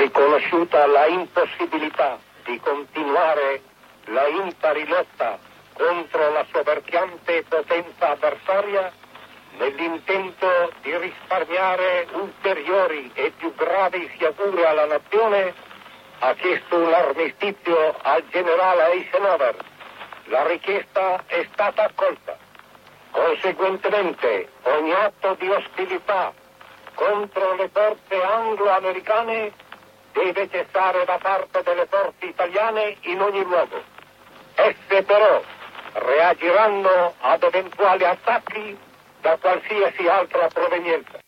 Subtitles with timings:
[0.00, 3.60] riconosciuta la impossibilità di continuare
[4.06, 5.38] la impari lotta
[5.74, 8.90] contro la soverchiante potenza avversaria
[9.58, 15.52] nell'intento di risparmiare ulteriori e più gravi sciagure alla nazione,
[16.20, 19.56] ha chiesto un armistizio al generale Eisenhower.
[20.24, 22.38] La richiesta è stata accolta.
[23.10, 26.32] Conseguentemente, ogni atto di ostilità
[26.94, 29.68] contro le forze anglo-americane
[30.24, 33.82] deve cessare da parte delle forze italiane in ogni luogo.
[34.54, 35.42] Esse però
[35.92, 38.78] reagiranno ad eventuali attacchi
[39.20, 41.18] da qualsiasi altra provenienza.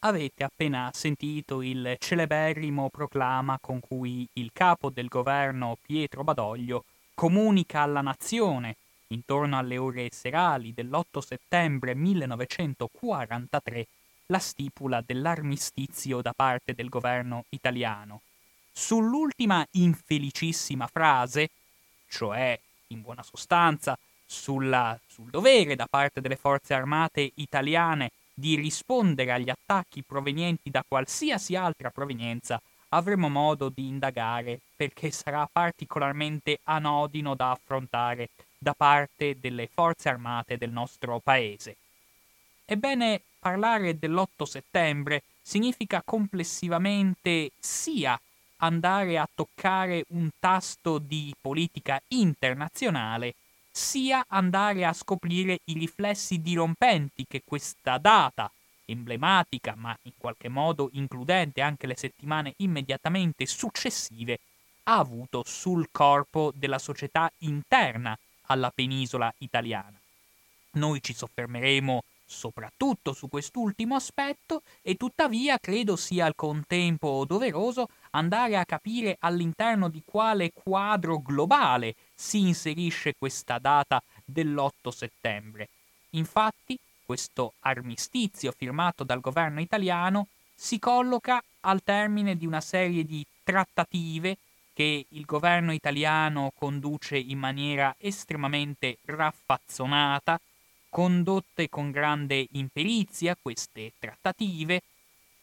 [0.00, 7.80] Avete appena sentito il celeberrimo proclama con cui il capo del governo Pietro Badoglio comunica
[7.80, 8.76] alla nazione
[9.08, 13.86] intorno alle ore serali dell'8 settembre 1943
[14.30, 18.20] la stipula dell'armistizio da parte del governo italiano.
[18.72, 21.48] Sull'ultima infelicissima frase,
[22.08, 22.58] cioè
[22.88, 29.48] in buona sostanza sulla, sul dovere da parte delle forze armate italiane di rispondere agli
[29.48, 37.50] attacchi provenienti da qualsiasi altra provenienza, avremo modo di indagare perché sarà particolarmente anodino da
[37.50, 41.76] affrontare da parte delle forze armate del nostro paese.
[42.66, 48.20] Ebbene, parlare dell'8 settembre significa complessivamente sia
[48.58, 53.34] andare a toccare un tasto di politica internazionale,
[53.70, 58.50] sia andare a scoprire i riflessi dirompenti che questa data,
[58.84, 64.40] emblematica ma in qualche modo includente anche le settimane immediatamente successive,
[64.84, 69.98] ha avuto sul corpo della società interna alla penisola italiana.
[70.72, 78.58] Noi ci soffermeremo soprattutto su quest'ultimo aspetto e tuttavia credo sia al contempo doveroso andare
[78.58, 85.68] a capire all'interno di quale quadro globale si inserisce questa data dell'8 settembre.
[86.10, 93.24] Infatti, questo armistizio firmato dal governo italiano si colloca al termine di una serie di
[93.42, 94.36] trattative
[94.74, 100.38] che il governo italiano conduce in maniera estremamente raffazzonata,
[100.88, 104.82] condotte con grande imperizia queste trattative,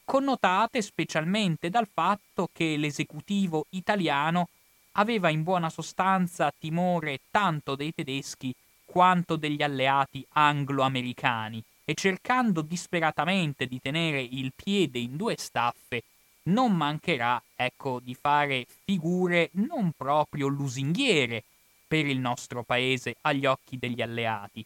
[0.04, 4.48] connotate specialmente dal fatto che l'esecutivo italiano
[4.92, 13.66] aveva in buona sostanza timore tanto dei tedeschi quanto degli alleati anglo-americani e cercando disperatamente
[13.66, 16.02] di tenere il piede in due staffe,
[16.44, 21.44] non mancherà, ecco, di fare figure non proprio lusinghiere
[21.86, 24.64] per il nostro paese agli occhi degli alleati,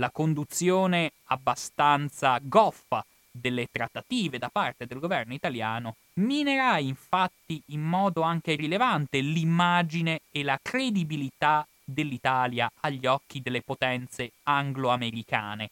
[0.00, 8.22] la conduzione abbastanza goffa delle trattative da parte del governo italiano minerà infatti in modo
[8.22, 15.70] anche rilevante l'immagine e la credibilità dell'Italia agli occhi delle potenze anglo-americane.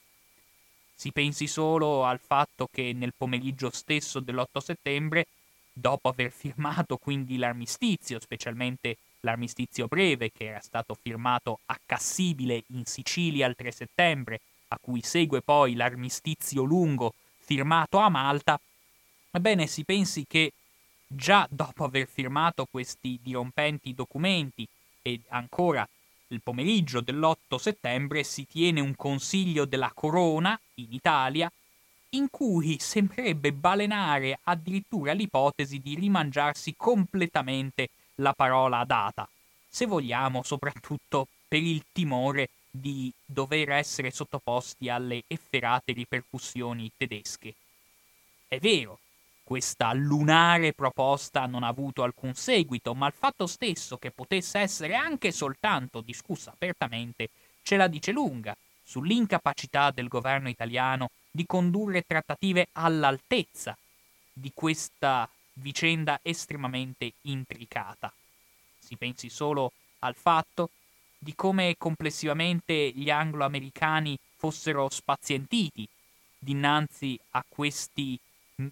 [0.95, 5.27] Si pensi solo al fatto che nel pomeriggio stesso dell'8 settembre,
[5.73, 12.85] dopo aver firmato quindi l'armistizio, specialmente l'armistizio breve che era stato firmato a Cassibile in
[12.85, 18.61] Sicilia il 3 settembre, a cui segue poi l'armistizio lungo firmato a Malta,
[19.31, 20.53] ebbene si pensi che
[21.07, 24.69] già dopo aver firmato questi dirompenti documenti
[25.01, 25.89] e ancora
[26.29, 31.51] il pomeriggio dell'8 settembre si tiene un consiglio della corona in Italia
[32.11, 37.89] in cui sembrerebbe balenare addirittura l'ipotesi di rimangiarsi completamente
[38.21, 39.29] la parola data,
[39.69, 47.55] se vogliamo soprattutto per il timore di dover essere sottoposti alle efferate ripercussioni tedesche.
[48.47, 48.99] È vero,
[49.43, 54.95] questa lunare proposta non ha avuto alcun seguito, ma il fatto stesso che potesse essere
[54.95, 57.31] anche soltanto discussa apertamente
[57.63, 63.77] ce la dice lunga sull'incapacità del governo italiano di condurre trattative all'altezza
[64.33, 65.29] di questa
[65.61, 68.13] vicenda estremamente intricata.
[68.79, 70.71] Si pensi solo al fatto
[71.19, 75.89] di come complessivamente gli anglo-americani fossero spazientiti
[76.39, 78.19] dinanzi a questi,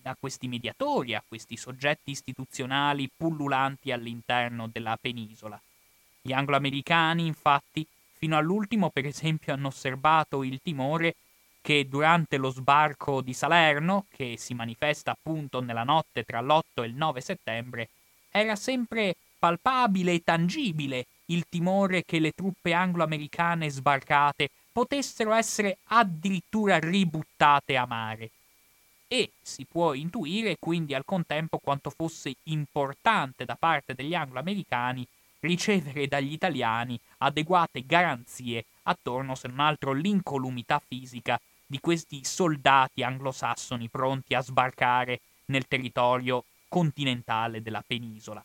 [0.03, 5.61] a questi mediatori, a questi soggetti istituzionali pullulanti all'interno della penisola.
[6.23, 11.17] Gli anglo-americani, infatti, fino all'ultimo, per esempio, hanno osservato il timore
[11.67, 16.87] che durante lo sbarco di Salerno, che si manifesta appunto nella notte tra l'8 e
[16.87, 17.89] il 9 settembre,
[18.31, 26.79] era sempre palpabile e tangibile il timore che le truppe anglo-americane sbarcate potessero essere addirittura
[26.79, 28.31] ributtate a mare.
[29.09, 35.05] e si può intuire quindi al contempo quanto fosse importante da parte degli anglo-americani
[35.41, 43.89] ricevere dagli italiani adeguate garanzie attorno, se non altro, l'incolumità fisica di questi soldati anglosassoni
[43.89, 48.45] pronti a sbarcare nel territorio continentale della penisola.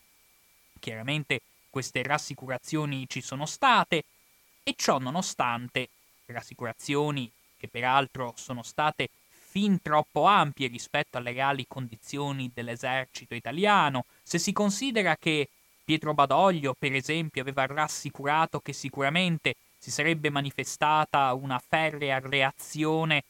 [0.79, 4.03] Chiaramente queste rassicurazioni ci sono state
[4.63, 5.89] e ciò nonostante
[6.25, 14.39] rassicurazioni che peraltro sono state fin troppo ampie rispetto alle reali condizioni dell'esercito italiano, se
[14.39, 15.50] si considera che
[15.83, 23.24] Pietro Badoglio, per esempio, aveva rassicurato che sicuramente si sarebbe manifestata una ferrea reazione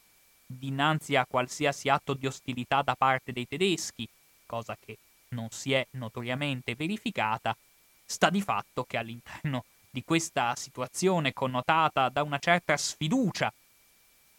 [0.45, 4.05] dinanzi a qualsiasi atto di ostilità da parte dei tedeschi,
[4.45, 4.97] cosa che
[5.29, 7.55] non si è notoriamente verificata,
[8.03, 13.53] sta di fatto che all'interno di questa situazione connotata da una certa sfiducia,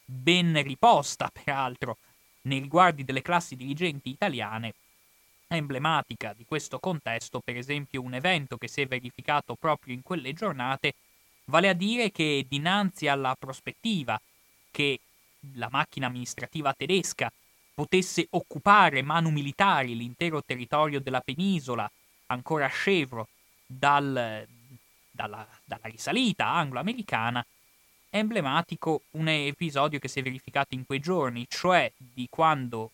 [0.05, 1.97] ben riposta peraltro
[2.43, 4.75] nei riguardi delle classi dirigenti italiane,
[5.49, 10.35] emblematica di questo contesto, per esempio un evento che si è verificato proprio in quelle
[10.35, 10.93] giornate,
[11.45, 14.21] vale a dire che dinanzi alla prospettiva
[14.71, 15.01] che
[15.55, 17.31] la macchina amministrativa tedesca
[17.75, 21.91] potesse occupare manu militari l'intero territorio della penisola,
[22.27, 23.29] ancora scevro
[23.67, 24.47] dal,
[25.11, 27.45] dalla, dalla risalita anglo-americana,
[28.09, 32.91] è emblematico un episodio che si è verificato in quei giorni, cioè di quando,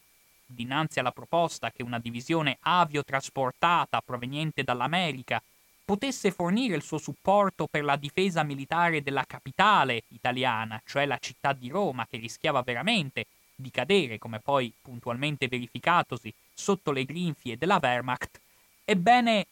[0.46, 5.42] dinanzi alla proposta che una divisione aviotrasportata proveniente dall'America
[5.88, 11.54] potesse fornire il suo supporto per la difesa militare della capitale italiana, cioè la città
[11.54, 13.24] di Roma, che rischiava veramente
[13.54, 18.38] di cadere, come poi puntualmente verificatosi, sotto le grinfie della Wehrmacht,
[18.84, 19.46] ebbene,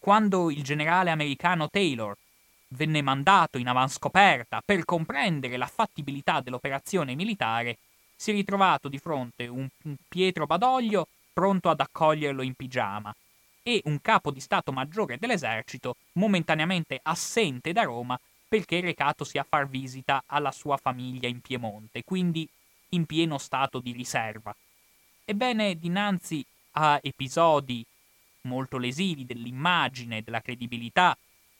[0.00, 2.16] quando il generale americano Taylor
[2.70, 7.78] venne mandato in avanscoperta per comprendere la fattibilità dell'operazione militare,
[8.16, 9.68] si è ritrovato di fronte un
[10.08, 13.14] Pietro Badoglio pronto ad accoglierlo in pigiama
[13.62, 18.18] e un capo di Stato Maggiore dell'esercito momentaneamente assente da Roma
[18.48, 22.48] perché recatosi a far visita alla sua famiglia in Piemonte, quindi
[22.90, 24.54] in pieno stato di riserva.
[25.24, 27.84] Ebbene, dinanzi a episodi
[28.42, 31.16] molto lesivi dell'immagine, della credibilità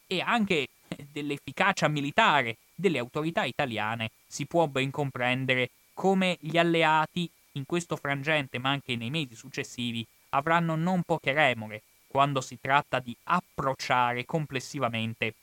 [0.07, 0.69] e anche
[1.13, 8.59] dell'efficacia militare delle autorità italiane, si può ben comprendere come gli alleati in questo frangente,
[8.59, 15.35] ma anche nei mesi successivi, avranno non poche remore quando si tratta di approcciare complessivamente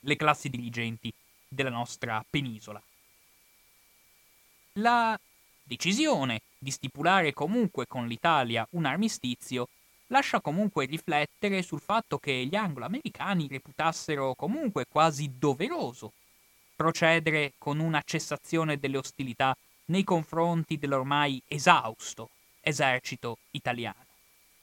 [0.00, 1.12] le classi dirigenti
[1.46, 2.80] della nostra penisola.
[4.74, 5.18] La
[5.62, 9.68] decisione di stipulare comunque con l'Italia un armistizio
[10.06, 16.12] lascia comunque riflettere sul fatto che gli anglo-americani reputassero comunque quasi doveroso
[16.74, 19.54] procedere con una cessazione delle ostilità
[19.86, 22.30] nei confronti dell'ormai esausto
[22.60, 24.06] esercito italiano.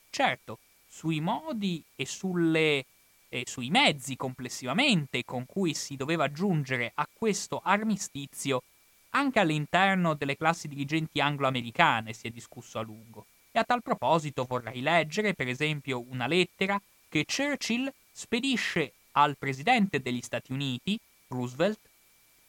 [0.10, 0.58] Certo,
[0.98, 2.86] sui modi e, sulle,
[3.30, 8.64] e sui mezzi complessivamente con cui si doveva giungere a questo armistizio,
[9.12, 13.28] anche all'interno delle classi dirigenti anglo-americane si è discusso a lungo.
[13.52, 20.02] E a tal proposito vorrei leggere, per esempio, una lettera che Churchill spedisce al presidente
[20.02, 21.80] degli Stati Uniti, Roosevelt,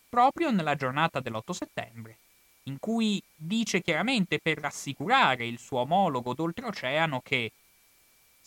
[0.09, 2.17] proprio nella giornata dell'8 settembre,
[2.63, 7.53] in cui dice chiaramente per rassicurare il suo omologo d'oltreoceano che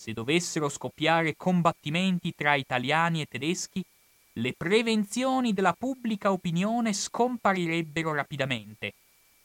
[0.02, 3.86] se dovessero scoppiare combattimenti tra italiani e tedeschi,
[4.34, 8.94] le prevenzioni della pubblica opinione scomparirebbero rapidamente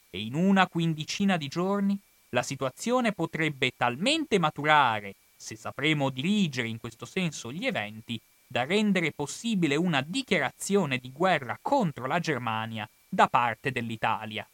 [0.09, 1.99] e in una quindicina di giorni
[2.31, 9.13] la situazione potrebbe talmente maturare, se sapremo dirigere in questo senso gli eventi, da rendere
[9.13, 14.49] possibile una dichiarazione di guerra contro la Germania da parte dell'Italia.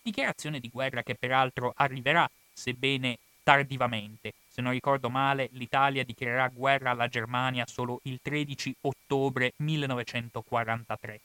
[0.00, 4.32] Dichiarazione di guerra che peraltro arriverà, sebbene tardivamente.
[4.54, 11.20] Se non ricordo male, l'Italia dichiarerà guerra alla Germania solo il 13 ottobre 1943.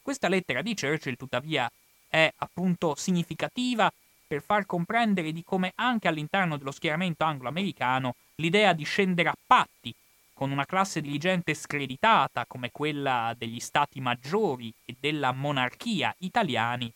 [0.00, 1.70] Questa lettera di Churchill, tuttavia,
[2.08, 3.92] è appunto significativa
[4.26, 9.94] per far comprendere di come anche all'interno dello schieramento anglo-americano l'idea di scendere a patti
[10.32, 16.90] con una classe dirigente screditata come quella degli stati maggiori e della monarchia italiani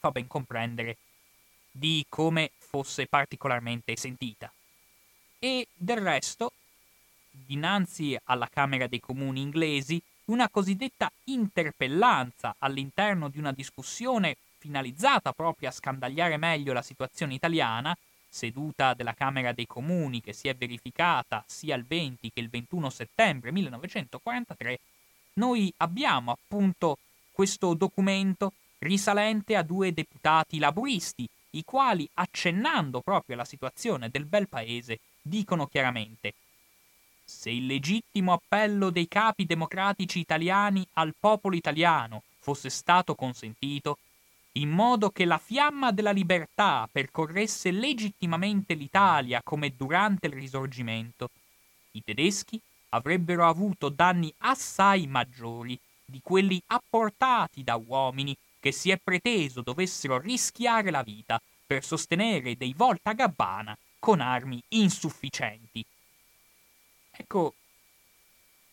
[0.00, 0.96] fa ben comprendere
[1.70, 4.52] di come fosse particolarmente sentita.
[5.38, 6.52] E del resto,
[7.30, 15.68] dinanzi alla Camera dei Comuni inglesi, una cosiddetta interpellanza all'interno di una discussione finalizzata proprio
[15.68, 17.96] a scandagliare meglio la situazione italiana,
[18.28, 22.90] seduta della Camera dei Comuni che si è verificata sia il 20 che il 21
[22.90, 24.80] settembre 1943,
[25.34, 26.98] noi abbiamo appunto
[27.30, 34.48] questo documento risalente a due deputati laburisti i quali, accennando proprio alla situazione del bel
[34.48, 36.34] paese, dicono chiaramente
[37.28, 43.98] se il legittimo appello dei capi democratici italiani al popolo italiano fosse stato consentito,
[44.52, 51.28] in modo che la fiamma della libertà percorresse legittimamente l'Italia come durante il risorgimento,
[51.92, 52.58] i tedeschi
[52.90, 60.18] avrebbero avuto danni assai maggiori di quelli apportati da uomini che si è preteso dovessero
[60.18, 65.84] rischiare la vita per sostenere dei volta gabbana con armi insufficienti.
[67.10, 67.54] Ecco,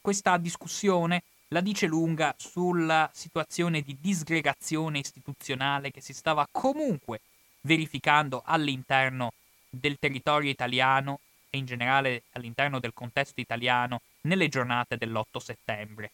[0.01, 7.21] questa discussione la dice lunga sulla situazione di disgregazione istituzionale che si stava comunque
[7.61, 9.33] verificando all'interno
[9.69, 16.11] del territorio italiano e in generale all'interno del contesto italiano nelle giornate dell'8 settembre.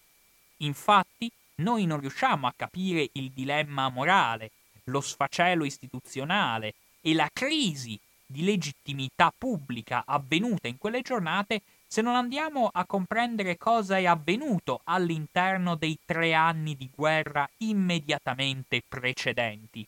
[0.57, 4.51] Infatti, noi non riusciamo a capire il dilemma morale,
[4.85, 12.15] lo sfacelo istituzionale e la crisi di legittimità pubblica avvenuta in quelle giornate se non
[12.15, 19.85] andiamo a comprendere cosa è avvenuto all'interno dei tre anni di guerra immediatamente precedenti.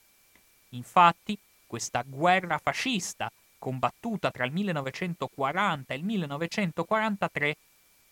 [0.70, 7.58] Infatti, questa guerra fascista, combattuta tra il 1940 e il 1943,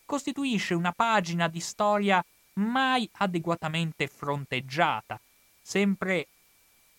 [0.06, 5.20] costituisce una pagina di storia mai adeguatamente fronteggiata,
[5.60, 6.26] sempre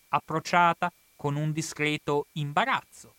[0.09, 3.15] approcciata con un discreto imbarazzo.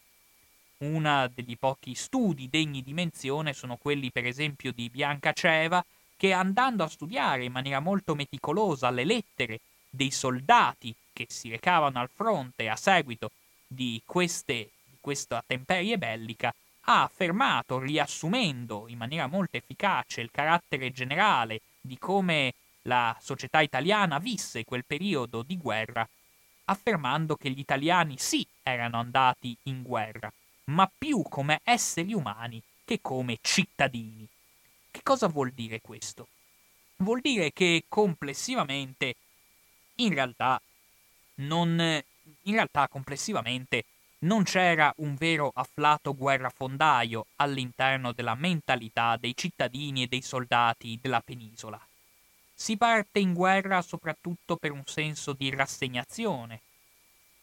[0.79, 5.85] Uno degli pochi studi degni di menzione sono quelli per esempio di Bianca Ceva,
[6.17, 12.01] che andando a studiare in maniera molto meticolosa le lettere dei soldati che si recavano
[12.01, 13.31] al fronte a seguito
[13.67, 16.55] di, queste, di questa temperie bellica,
[16.87, 24.19] ha affermato, riassumendo in maniera molto efficace il carattere generale di come la società italiana
[24.19, 26.09] visse quel periodo di guerra,
[26.67, 30.33] affermando che gli italiani sì erano andati in guerra,
[30.67, 34.27] ma più come esseri umani che come cittadini.
[34.91, 36.29] Che cosa vuol dire questo?
[36.97, 39.17] Vuol dire che complessivamente,
[39.97, 40.61] in realtà,
[41.37, 43.85] non, in realtà complessivamente
[44.25, 51.21] non c'era un vero afflato guerrafondaio all'interno della mentalità dei cittadini e dei soldati della
[51.21, 51.81] penisola.
[52.55, 56.61] Si parte in guerra soprattutto per un senso di rassegnazione,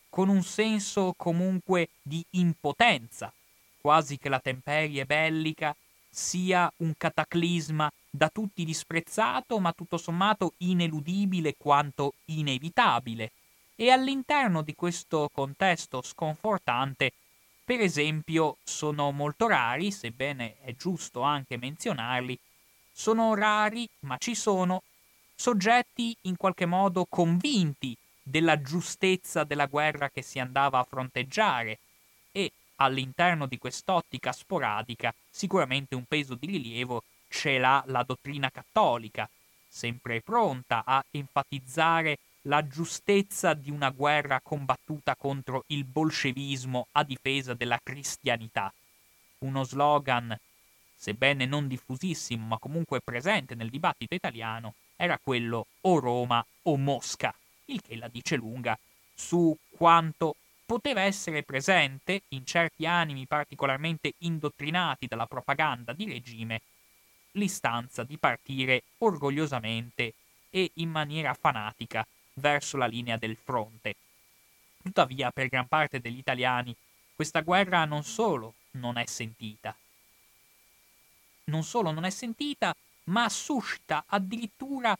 [0.09, 3.31] con un senso comunque di impotenza,
[3.79, 5.75] quasi che la temperie bellica
[6.09, 13.31] sia un cataclisma da tutti disprezzato, ma tutto sommato ineludibile quanto inevitabile.
[13.75, 17.11] E all'interno di questo contesto sconfortante,
[17.63, 22.37] per esempio, sono molto rari, sebbene è giusto anche menzionarli,
[22.91, 24.83] sono rari, ma ci sono,
[25.33, 31.79] soggetti in qualche modo convinti della giustezza della guerra che si andava a fronteggiare
[32.31, 39.27] e all'interno di quest'ottica sporadica sicuramente un peso di rilievo ce l'ha la dottrina cattolica,
[39.67, 47.53] sempre pronta a enfatizzare la giustezza di una guerra combattuta contro il bolscevismo a difesa
[47.53, 48.73] della cristianità.
[49.39, 50.35] Uno slogan,
[50.95, 57.33] sebbene non diffusissimo ma comunque presente nel dibattito italiano, era quello o Roma o Mosca
[57.65, 58.77] il che la dice lunga
[59.13, 66.61] su quanto poteva essere presente in certi animi particolarmente indottrinati dalla propaganda di regime
[67.31, 70.13] l'istanza di partire orgogliosamente
[70.49, 73.95] e in maniera fanatica verso la linea del fronte.
[74.81, 76.75] Tuttavia, per gran parte degli italiani,
[77.15, 79.75] questa guerra non solo non è sentita,
[81.45, 84.97] non solo non è sentita, ma suscita addirittura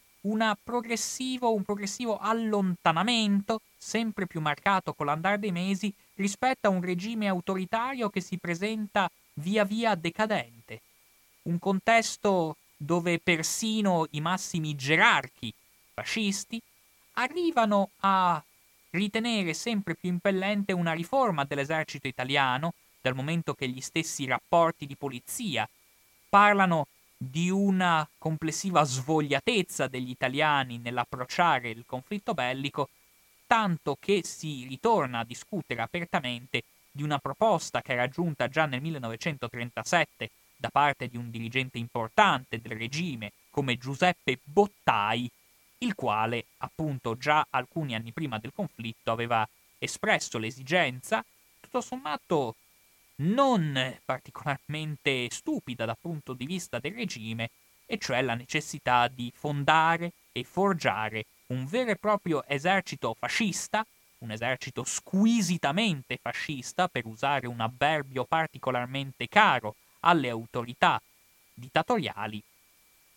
[0.64, 7.28] progressivo, un progressivo allontanamento, sempre più marcato con l'andare dei mesi, rispetto a un regime
[7.28, 10.82] autoritario che si presenta via via decadente.
[11.44, 15.52] Un contesto dove persino i massimi gerarchi
[15.94, 16.62] fascisti
[17.14, 18.42] arrivano a
[18.92, 24.96] ritenere sempre più impellente una riforma dell'esercito italiano, dal momento che gli stessi rapporti di
[24.96, 25.68] polizia
[26.30, 26.88] parlano
[27.18, 32.90] di una complessiva svogliatezza degli italiani nell'approcciare il conflitto bellico,
[33.48, 38.82] tanto che si ritorna a discutere apertamente di una proposta che era giunta già nel
[38.82, 45.30] 1937 da parte di un dirigente importante del regime come Giuseppe Bottai,
[45.82, 49.48] il quale appunto già alcuni anni prima del conflitto aveva
[49.78, 51.24] espresso l'esigenza,
[51.60, 52.56] tutto sommato
[53.18, 57.50] non particolarmente stupida dal punto di vista del regime,
[57.86, 63.86] e cioè la necessità di fondare e forgiare un vero e proprio esercito fascista
[64.22, 71.02] un esercito squisitamente fascista, per usare un avverbio particolarmente caro alle autorità
[71.54, 72.42] dittatoriali,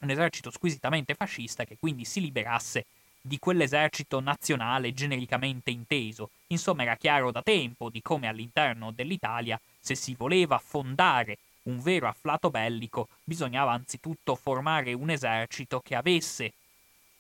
[0.05, 2.85] un esercito squisitamente fascista che quindi si liberasse
[3.21, 6.31] di quell'esercito nazionale genericamente inteso.
[6.49, 12.07] Insomma, era chiaro da tempo di come all'interno dell'Italia, se si voleva fondare un vero
[12.07, 16.53] afflato bellico, bisognava anzitutto formare un esercito che avesse,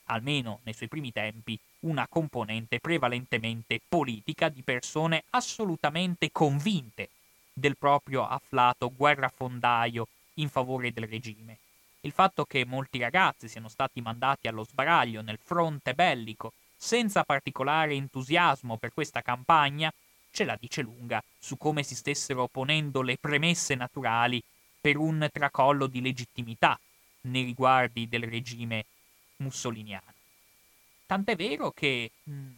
[0.05, 7.09] almeno nei suoi primi tempi, una componente prevalentemente politica di persone assolutamente convinte
[7.50, 11.59] del proprio afflato guerrafondaio in favore del regime.
[12.05, 17.95] Il fatto che molti ragazzi siano stati mandati allo sbaraglio nel fronte bellico senza particolare
[17.95, 19.91] entusiasmo per questa campagna
[20.31, 24.43] ce la dice lunga su come si stessero ponendo le premesse naturali
[24.79, 26.79] per un tracollo di legittimità
[27.23, 28.85] nei riguardi del regime
[29.37, 30.13] mussoliniano.
[31.07, 32.49] Tant'è vero che, mh,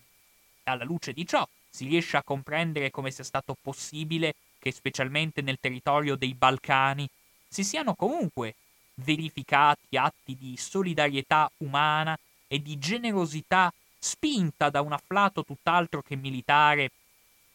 [0.64, 5.58] alla luce di ciò, si riesce a comprendere come sia stato possibile che, specialmente nel
[5.60, 7.08] territorio dei Balcani,
[7.46, 8.56] si siano comunque
[8.96, 16.90] verificati atti di solidarietà umana e di generosità spinta da un afflato tutt'altro che militare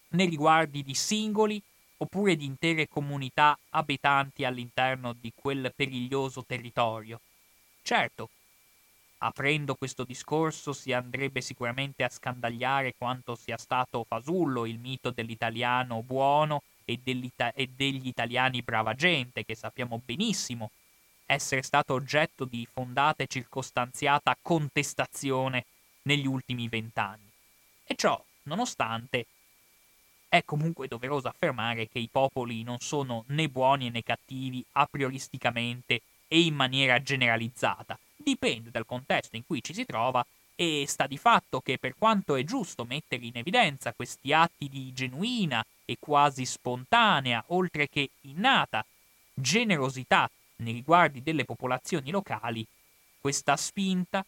[0.10, 1.62] nei riguardi di singoli
[1.98, 7.20] oppure di intere comunità abitanti all'interno di quel periglioso territorio.
[7.84, 8.30] Certo,
[9.20, 16.02] aprendo questo discorso si andrebbe sicuramente a scandagliare quanto sia stato fasullo il mito dell'italiano
[16.02, 20.72] buono e, e degli italiani brava gente, che sappiamo benissimo
[21.34, 25.66] essere stato oggetto di fondata e circostanziata contestazione
[26.04, 27.30] negli ultimi vent'anni.
[27.86, 29.26] E ciò, nonostante,
[30.28, 36.02] è comunque doveroso affermare che i popoli non sono né buoni né cattivi a prioristicamente
[36.28, 37.98] e in maniera generalizzata.
[38.16, 42.36] Dipende dal contesto in cui ci si trova e sta di fatto che per quanto
[42.36, 48.86] è giusto mettere in evidenza questi atti di genuina e quasi spontanea, oltre che innata,
[49.34, 50.30] generosità
[50.62, 52.66] nei riguardi delle popolazioni locali,
[53.20, 54.26] questa spinta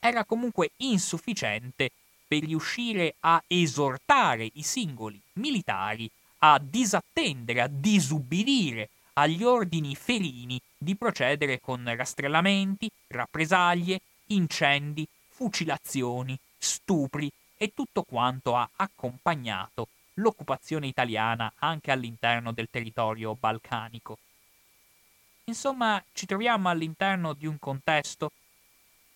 [0.00, 1.90] era comunque insufficiente
[2.26, 10.96] per riuscire a esortare i singoli militari a disattendere, a disubbidire agli ordini felini di
[10.96, 21.90] procedere con rastrellamenti, rappresaglie, incendi, fucilazioni, stupri e tutto quanto ha accompagnato l'occupazione italiana anche
[21.90, 24.18] all'interno del territorio balcanico.
[25.46, 28.32] Insomma, ci troviamo all'interno di un contesto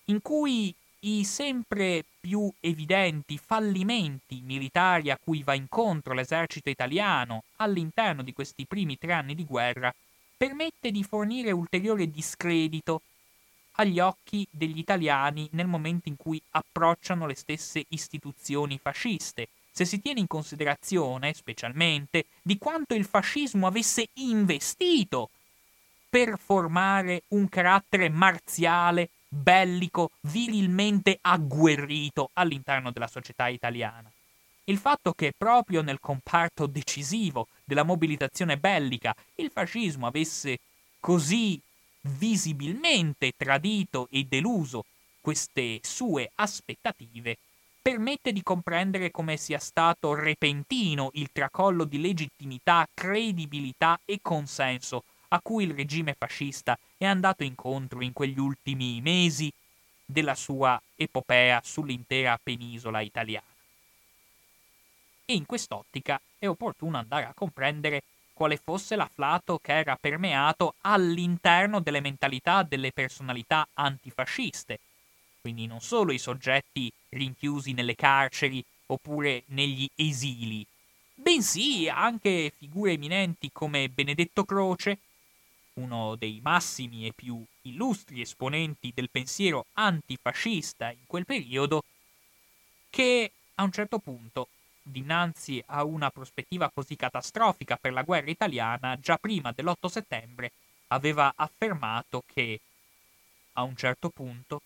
[0.07, 8.23] in cui i sempre più evidenti fallimenti militari a cui va incontro l'esercito italiano all'interno
[8.23, 9.95] di questi primi tre anni di guerra
[10.37, 13.03] permette di fornire ulteriore discredito
[13.73, 20.01] agli occhi degli italiani nel momento in cui approcciano le stesse istituzioni fasciste, se si
[20.01, 25.31] tiene in considerazione, specialmente, di quanto il fascismo avesse investito
[26.09, 34.11] per formare un carattere marziale, bellico, virilmente agguerrito all'interno della società italiana.
[34.65, 40.59] Il fatto che proprio nel comparto decisivo della mobilitazione bellica il fascismo avesse
[41.01, 41.61] così
[42.03, 44.85] visibilmente tradito e deluso
[45.21, 47.39] queste sue aspettative
[47.81, 55.41] permette di comprendere come sia stato repentino il tracollo di legittimità, credibilità e consenso a
[55.41, 59.53] cui il regime fascista è andato incontro in quegli ultimi mesi
[60.05, 63.47] della sua epopea sull'intera penisola italiana.
[65.25, 71.81] E in quest'ottica è opportuno andare a comprendere quale fosse l'afflato che era permeato all'interno
[71.81, 74.79] delle mentalità delle personalità antifasciste,
[75.41, 80.65] quindi non solo i soggetti rinchiusi nelle carceri oppure negli esili,
[81.15, 84.99] bensì anche figure eminenti come Benedetto Croce,
[85.79, 91.85] uno dei massimi e più illustri esponenti del pensiero antifascista in quel periodo,
[92.91, 94.49] che a un certo punto,
[94.83, 100.53] dinanzi a una prospettiva così catastrofica per la guerra italiana, già prima dell'8 settembre
[100.89, 102.61] aveva affermato che,
[103.55, 104.63] a un certo punto,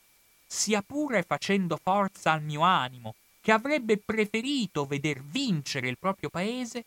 [0.46, 6.84] sia pure facendo forza al mio animo, che avrebbe preferito veder vincere il proprio paese,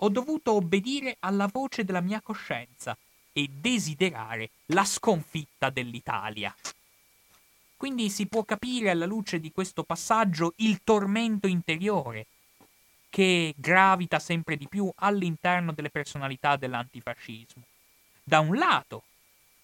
[0.00, 2.96] ho dovuto obbedire alla voce della mia coscienza
[3.36, 6.56] e desiderare la sconfitta dell'Italia.
[7.76, 12.24] Quindi si può capire alla luce di questo passaggio il tormento interiore
[13.10, 17.62] che gravita sempre di più all'interno delle personalità dell'antifascismo.
[18.24, 19.02] Da un lato,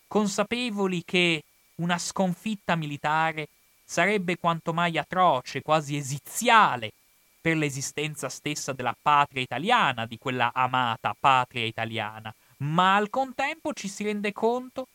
[0.06, 1.42] consapevoli che
[1.76, 3.48] una sconfitta militare
[3.82, 6.92] sarebbe quanto mai atroce, quasi esiziale,
[7.40, 12.32] per l'esistenza stessa della patria italiana, di quella amata patria italiana,
[12.62, 14.88] ma al contempo ci si rende conto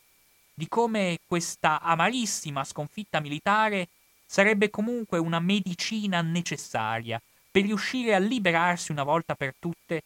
[0.53, 3.89] di come questa amarissima sconfitta militare
[4.25, 10.03] sarebbe comunque una medicina necessaria per riuscire a liberarsi una volta per tutte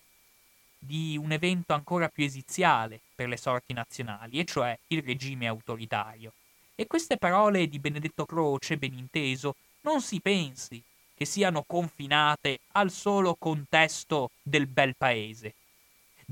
[0.77, 6.33] di un evento ancora più esiziale per le sorti nazionali, e cioè il regime autoritario.
[6.75, 10.81] E queste parole di Benedetto Croce, ben inteso, non si pensi
[11.13, 15.53] che siano confinate al solo contesto del bel paese,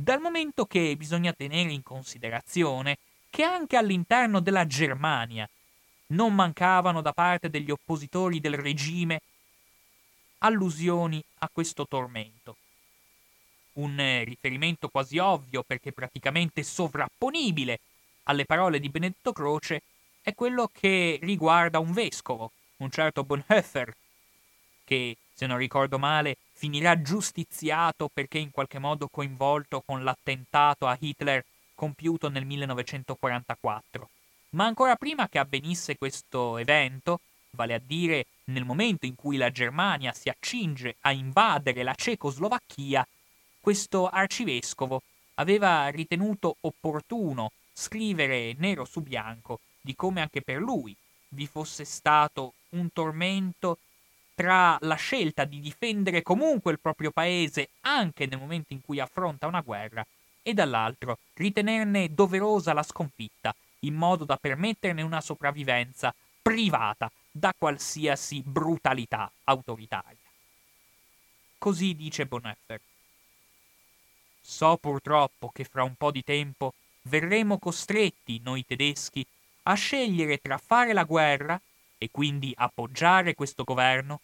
[0.02, 2.98] dal momento che bisogna tenere in considerazione
[3.30, 5.48] che anche all'interno della Germania
[6.08, 9.22] non mancavano da parte degli oppositori del regime
[10.40, 12.56] allusioni a questo tormento.
[13.74, 17.80] Un eh, riferimento quasi ovvio perché praticamente sovrapponibile
[18.24, 19.82] alle parole di Benedetto Croce
[20.22, 23.94] è quello che riguarda un vescovo, un certo Bonhoeffer,
[24.90, 30.98] che, se non ricordo male, finirà giustiziato perché in qualche modo coinvolto con l'attentato a
[31.00, 34.10] Hitler compiuto nel 1944.
[34.52, 37.20] Ma ancora prima che avvenisse questo evento,
[37.52, 43.08] vale a dire nel momento in cui la Germania si accinge a invadere la Cecoslovacchia,
[43.62, 45.04] questo arcivescovo
[45.36, 50.96] aveva ritenuto opportuno scrivere nero su bianco di come anche per lui
[51.30, 53.78] vi fosse stato un tormento
[54.40, 59.48] tra la scelta di difendere comunque il proprio paese anche nel momento in cui affronta
[59.48, 60.08] una guerra
[60.42, 68.42] e dall'altro ritenerne doverosa la sconfitta in modo da permetterne una sopravvivenza privata da qualsiasi
[68.42, 70.16] brutalità autoritaria.
[71.58, 72.80] Così dice Bonhoeffer.
[74.40, 79.26] So purtroppo che fra un po' di tempo verremo costretti, noi tedeschi,
[79.64, 81.60] a scegliere tra fare la guerra
[81.98, 84.22] e quindi appoggiare questo governo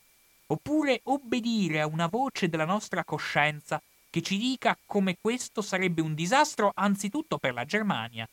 [0.47, 6.13] oppure obbedire a una voce della nostra coscienza che ci dica come questo sarebbe un
[6.13, 8.27] disastro anzitutto per la Germania.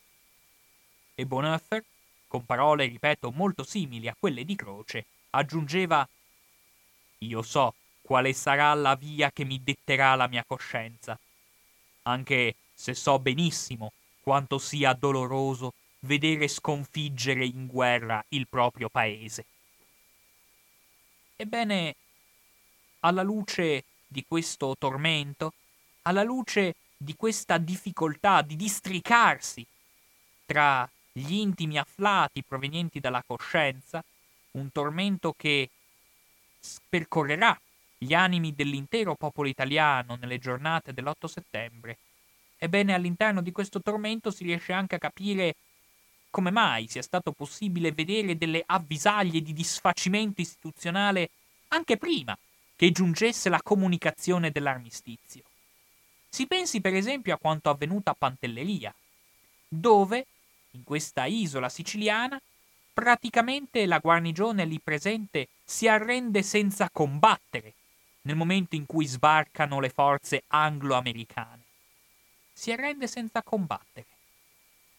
[1.15, 1.83] E Bonhoeffer,
[2.27, 6.07] con parole, ripeto, molto simili a quelle di Croce, aggiungeva
[7.19, 11.17] Io so quale sarà la via che mi detterà la mia coscienza,
[12.03, 19.45] anche se so benissimo quanto sia doloroso vedere sconfiggere in guerra il proprio paese.
[21.35, 21.95] Ebbene,
[23.05, 25.53] alla luce di questo tormento,
[26.03, 29.65] alla luce di questa difficoltà di districarsi
[30.45, 34.03] tra gli intimi afflati provenienti dalla coscienza,
[34.51, 35.69] un tormento che
[36.87, 37.59] percorrerà
[37.97, 41.97] gli animi dell'intero popolo italiano nelle giornate dell'8 settembre,
[42.57, 45.55] ebbene all'interno di questo tormento si riesce anche a capire
[46.29, 51.29] come mai sia stato possibile vedere delle avvisaglie di disfacimento istituzionale
[51.69, 52.37] anche prima
[52.83, 55.43] che giungesse la comunicazione dell'armistizio.
[56.27, 58.93] Si pensi per esempio a quanto avvenuto a Pantelleria,
[59.69, 60.25] dove,
[60.71, 62.37] in questa isola siciliana,
[62.93, 67.73] praticamente la guarnigione lì presente si arrende senza combattere
[68.23, 71.61] nel momento in cui sbarcano le forze anglo-americane.
[72.51, 74.07] Si arrende senza combattere,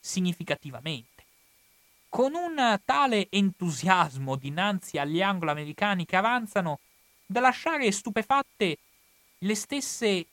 [0.01, 1.13] significativamente
[2.09, 6.79] con un tale entusiasmo dinanzi agli anglo-americani che avanzano
[7.27, 8.79] da lasciare stupefatte
[9.39, 10.27] le stesse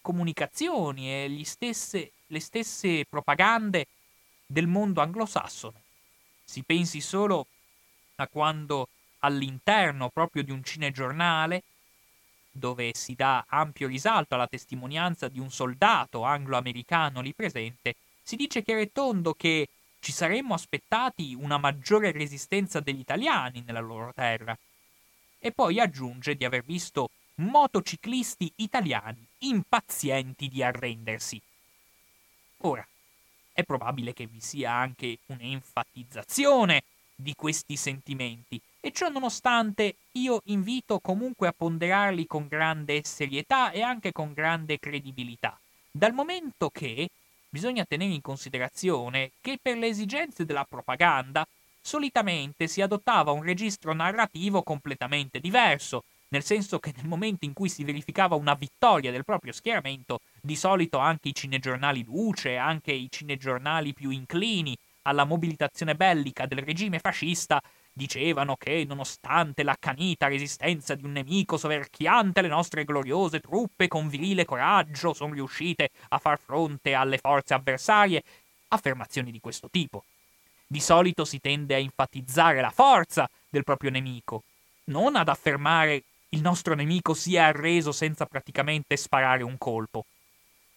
[0.00, 3.86] comunicazioni e stesse, le stesse propagande
[4.46, 5.82] del mondo anglosassone.
[6.44, 7.46] Si pensi solo
[8.16, 8.88] a quando
[9.20, 11.62] all'interno proprio di un cinegiornale,
[12.50, 18.62] dove si dà ampio risalto alla testimonianza di un soldato anglo-americano lì presente, si dice
[18.62, 24.56] chiaro e tondo che ci saremmo aspettati una maggiore resistenza degli italiani nella loro terra.
[25.44, 31.38] E poi aggiunge di aver visto motociclisti italiani impazienti di arrendersi.
[32.62, 32.88] Ora,
[33.52, 36.82] è probabile che vi sia anche un'enfatizzazione
[37.14, 43.82] di questi sentimenti e ciò nonostante io invito comunque a ponderarli con grande serietà e
[43.82, 47.10] anche con grande credibilità, dal momento che
[47.50, 51.46] bisogna tenere in considerazione che per le esigenze della propaganda
[51.86, 57.68] solitamente si adottava un registro narrativo completamente diverso, nel senso che nel momento in cui
[57.68, 63.08] si verificava una vittoria del proprio schieramento, di solito anche i cinegiornali luce, anche i
[63.10, 67.60] cinegiornali più inclini alla mobilitazione bellica del regime fascista,
[67.92, 74.46] dicevano che, nonostante l'accanita resistenza di un nemico soverchiante, le nostre gloriose truppe con virile
[74.46, 78.22] coraggio sono riuscite a far fronte alle forze avversarie.
[78.68, 80.02] Affermazioni di questo tipo.
[80.74, 84.42] Di solito si tende a enfatizzare la forza del proprio nemico,
[84.86, 90.04] non ad affermare il nostro nemico si è arreso senza praticamente sparare un colpo.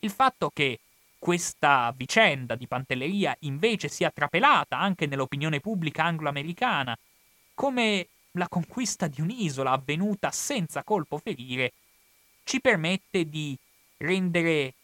[0.01, 0.81] Il fatto che
[1.17, 6.95] questa vicenda di Pantelleria invece sia trapelata anche nell'opinione pubblica anglo-americana
[7.55, 11.73] come la conquista di un'isola avvenuta senza colpo ferire,
[12.43, 13.57] ci permette di
[13.97, 14.75] rendere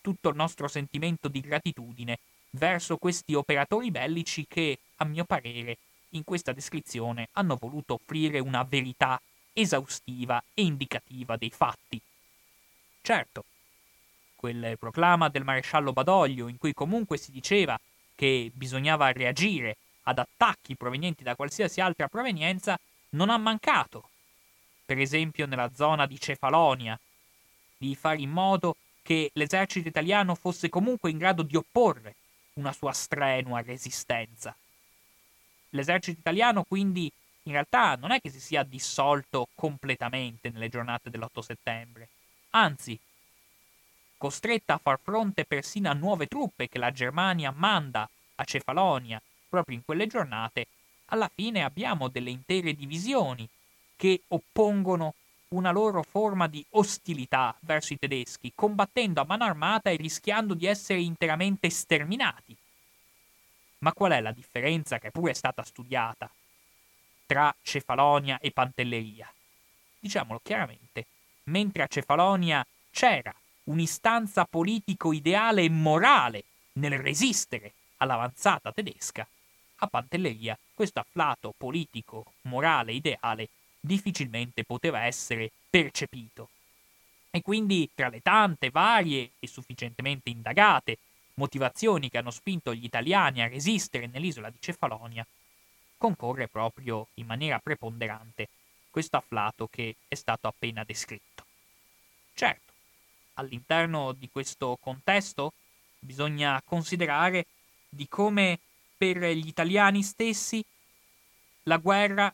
[0.00, 2.18] tutto il nostro sentimento di gratitudine
[2.50, 5.78] verso questi operatori bellici che, a mio parere,
[6.10, 9.20] in questa descrizione hanno voluto offrire una verità
[9.52, 12.00] esaustiva e indicativa dei fatti.
[13.02, 13.44] Certo,
[14.36, 17.78] quel proclama del maresciallo Badoglio in cui comunque si diceva
[18.14, 22.78] che bisognava reagire ad attacchi provenienti da qualsiasi altra provenienza,
[23.10, 24.10] non ha mancato,
[24.84, 26.98] per esempio nella zona di Cefalonia,
[27.76, 32.14] di fare in modo che l'esercito italiano fosse comunque in grado di opporre
[32.58, 34.54] una sua strenua resistenza.
[35.70, 37.10] L'esercito italiano quindi
[37.44, 42.08] in realtà non è che si sia dissolto completamente nelle giornate dell'8 settembre,
[42.50, 42.98] anzi,
[44.18, 49.76] costretta a far fronte persino a nuove truppe che la Germania manda a Cefalonia proprio
[49.76, 50.66] in quelle giornate,
[51.06, 53.48] alla fine abbiamo delle intere divisioni
[53.96, 55.14] che oppongono
[55.50, 60.66] una loro forma di ostilità verso i tedeschi, combattendo a mano armata e rischiando di
[60.66, 62.56] essere interamente sterminati.
[63.78, 66.30] Ma qual è la differenza che pure è stata studiata
[67.26, 69.32] tra Cefalonia e Pantelleria?
[70.00, 71.06] Diciamolo chiaramente,
[71.44, 73.34] mentre a Cefalonia c'era
[73.64, 79.26] un'istanza politico-ideale e morale nel resistere all'avanzata tedesca,
[79.80, 83.48] a Pantelleria questo afflato politico, morale, ideale
[83.80, 86.48] difficilmente poteva essere percepito.
[87.30, 90.98] E quindi tra le tante varie e sufficientemente indagate
[91.34, 95.26] motivazioni che hanno spinto gli italiani a resistere nell'isola di Cefalonia,
[95.96, 98.48] concorre proprio in maniera preponderante
[98.90, 101.44] questo afflato che è stato appena descritto.
[102.34, 102.72] Certo,
[103.34, 105.52] all'interno di questo contesto
[105.98, 107.46] bisogna considerare
[107.88, 108.58] di come
[108.96, 110.64] per gli italiani stessi
[111.64, 112.32] la guerra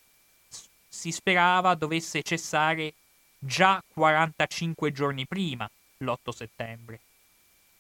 [0.94, 2.94] si sperava dovesse cessare
[3.36, 7.00] già 45 giorni prima, l'8 settembre.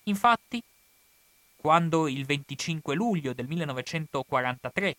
[0.04, 0.60] Infatti,
[1.56, 4.96] quando il 25 luglio del 1943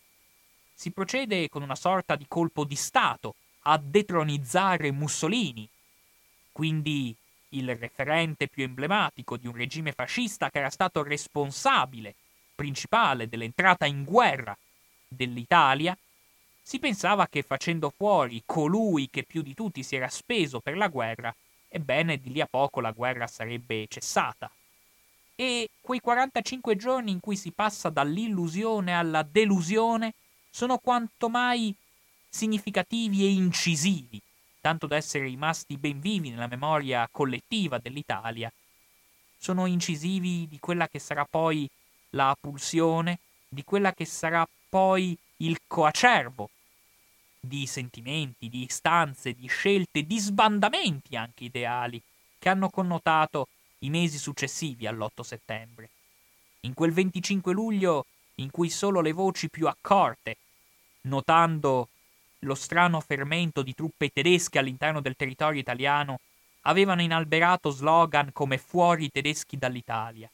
[0.73, 5.67] si procede con una sorta di colpo di Stato a detronizzare Mussolini,
[6.53, 7.13] quindi
[7.49, 12.15] il referente più emblematico di un regime fascista che era stato responsabile
[12.55, 14.57] principale dell'entrata in guerra
[15.05, 15.95] dell'Italia,
[16.67, 20.87] si pensava che facendo fuori colui che più di tutti si era speso per la
[20.87, 21.33] guerra,
[21.67, 24.49] ebbene di lì a poco la guerra sarebbe cessata.
[25.35, 30.15] E quei 45 giorni in cui si passa dall'illusione alla delusione
[30.49, 31.71] sono quanto mai
[32.27, 34.19] significativi e incisivi,
[34.59, 38.51] tanto da essere rimasti ben vivi nella memoria collettiva dell'Italia.
[39.37, 41.69] Sono incisivi di quella che sarà poi
[42.09, 46.49] la pulsione, di quella che sarà poi il coacervo
[47.47, 52.01] di sentimenti, di istanze, di scelte, di sbandamenti anche ideali
[52.37, 53.47] che hanno connotato
[53.79, 55.89] i mesi successivi all'8 settembre.
[56.61, 58.05] In quel 25 luglio
[58.35, 60.37] in cui solo le voci più accorte,
[61.01, 61.89] notando
[62.39, 66.19] lo strano fermento di truppe tedesche all'interno del territorio italiano,
[66.61, 70.29] avevano inalberato slogan come fuori i tedeschi dall'Italia,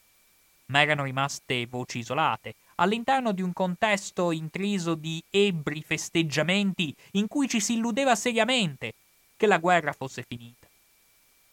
[0.68, 7.48] ma erano rimaste voci isolate, all'interno di un contesto intriso di ebbri festeggiamenti in cui
[7.48, 8.94] ci si illudeva seriamente
[9.38, 10.68] che la guerra fosse finita.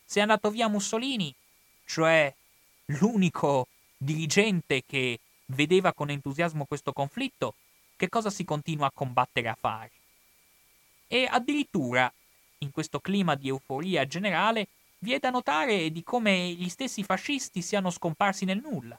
[0.05, 1.33] Se è andato via Mussolini,
[1.85, 2.35] cioè
[2.87, 7.55] l'unico dirigente che vedeva con entusiasmo questo conflitto,
[7.97, 9.91] che cosa si continua a combattere a fare?
[11.07, 12.11] E addirittura,
[12.59, 14.69] in questo clima di euforia generale,
[15.01, 18.99] vi è da notare di come gli stessi fascisti siano scomparsi nel nulla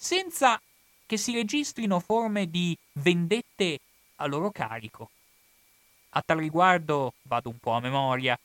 [0.00, 0.60] senza
[1.08, 3.78] che si registrino forme di vendette
[4.16, 5.08] a loro carico.
[6.10, 8.38] A tal riguardo vado un po' a memoria.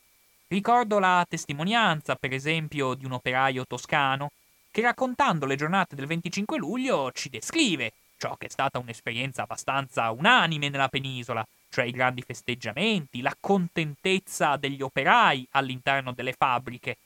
[0.48, 4.30] Ricordo la testimonianza, per esempio, di un operaio toscano
[4.70, 10.10] che raccontando le giornate del 25 luglio ci descrive ciò che è stata un'esperienza abbastanza
[10.10, 16.96] unanime nella penisola, cioè i grandi festeggiamenti, la contentezza degli operai all'interno delle fabbriche.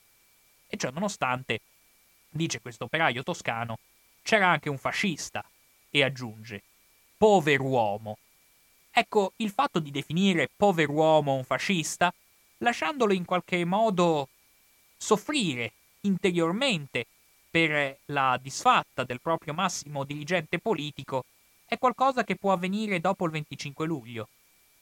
[0.69, 1.59] E ciò nonostante,
[2.29, 3.77] dice questo operaio toscano,
[4.21, 5.43] c'era anche un fascista
[5.89, 6.63] e aggiunge
[7.17, 8.17] pover'uomo.
[8.91, 12.13] Ecco, il fatto di definire pover'uomo un fascista,
[12.59, 14.29] lasciandolo in qualche modo
[14.97, 17.05] soffrire interiormente
[17.49, 21.25] per la disfatta del proprio massimo dirigente politico,
[21.65, 24.29] è qualcosa che può avvenire dopo il 25 luglio.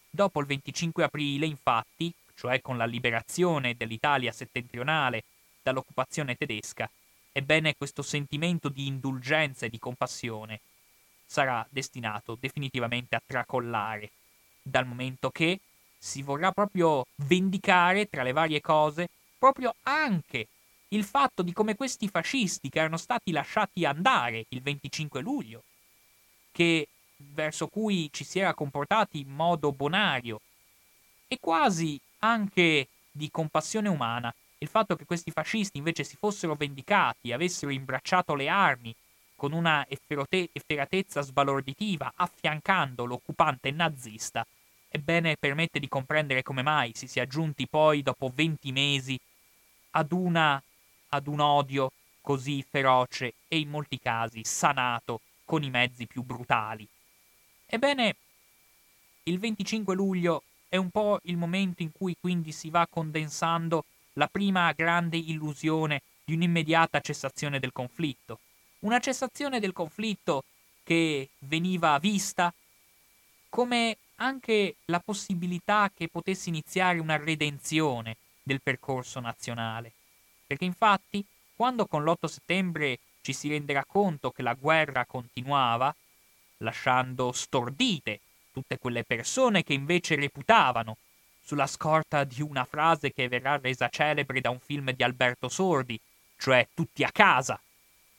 [0.09, 5.23] Dopo il 25 aprile, infatti, cioè con la liberazione dell'Italia settentrionale
[5.61, 6.89] dall'occupazione tedesca,
[7.37, 10.59] ebbene questo sentimento di indulgenza e di compassione
[11.23, 14.09] sarà destinato definitivamente a tracollare,
[14.59, 15.59] dal momento che
[15.99, 20.47] si vorrà proprio vendicare tra le varie cose proprio anche
[20.89, 25.63] il fatto di come questi fascisti che erano stati lasciati andare il 25 luglio,
[26.51, 30.41] che verso cui ci si era comportati in modo bonario
[31.27, 37.31] e quasi anche di compassione umana, il fatto che questi fascisti invece si fossero vendicati,
[37.31, 38.95] avessero imbracciato le armi
[39.35, 44.45] con una efferote- efferatezza sbalorditiva, affiancando l'occupante nazista,
[44.89, 49.19] ebbene permette di comprendere come mai si sia giunti poi, dopo 20 mesi,
[49.91, 50.61] ad, una,
[51.09, 51.91] ad un odio
[52.21, 56.87] così feroce e in molti casi sanato con i mezzi più brutali.
[57.67, 58.15] Ebbene,
[59.23, 63.85] il 25 luglio è un po' il momento in cui quindi si va condensando
[64.17, 68.39] la prima grande illusione di un'immediata cessazione del conflitto.
[68.79, 70.43] Una cessazione del conflitto
[70.83, 72.53] che veniva vista
[73.49, 79.91] come anche la possibilità che potesse iniziare una redenzione del percorso nazionale.
[80.45, 81.23] Perché infatti,
[81.55, 85.93] quando con l'8 settembre ci si renderà conto che la guerra continuava,
[86.57, 90.97] lasciando stordite tutte quelle persone che invece reputavano,
[91.47, 95.97] sulla scorta di una frase che verrà resa celebre da un film di Alberto Sordi,
[96.37, 97.57] cioè tutti a casa,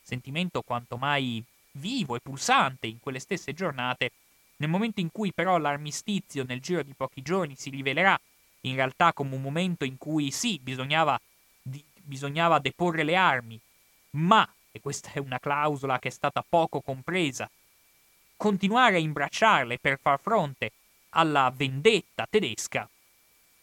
[0.01, 4.13] sentimento quanto mai vivo e pulsante in quelle stesse giornate,
[4.55, 8.19] nel momento in cui però l'armistizio nel giro di pochi giorni si rivelerà
[8.61, 11.21] in realtà come un momento in cui sì, bisognava,
[11.61, 13.59] di, bisognava deporre le armi,
[14.13, 17.47] ma, e questa è una clausola che è stata poco compresa,
[18.35, 20.71] continuare a imbracciarle per far fronte
[21.09, 22.89] alla vendetta tedesca,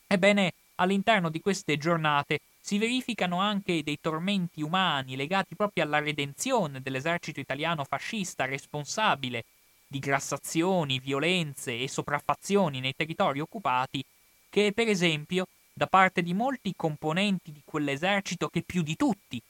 [0.06, 6.80] ebbene, all'interno di queste giornate si verificano anche dei tormenti umani legati proprio alla redenzione
[6.80, 9.44] dell'esercito italiano fascista responsabile
[9.86, 14.04] di grassazioni, violenze e sopraffazioni nei territori occupati,
[14.50, 19.40] che per esempio da parte di molti componenti di quell'esercito che più di tutti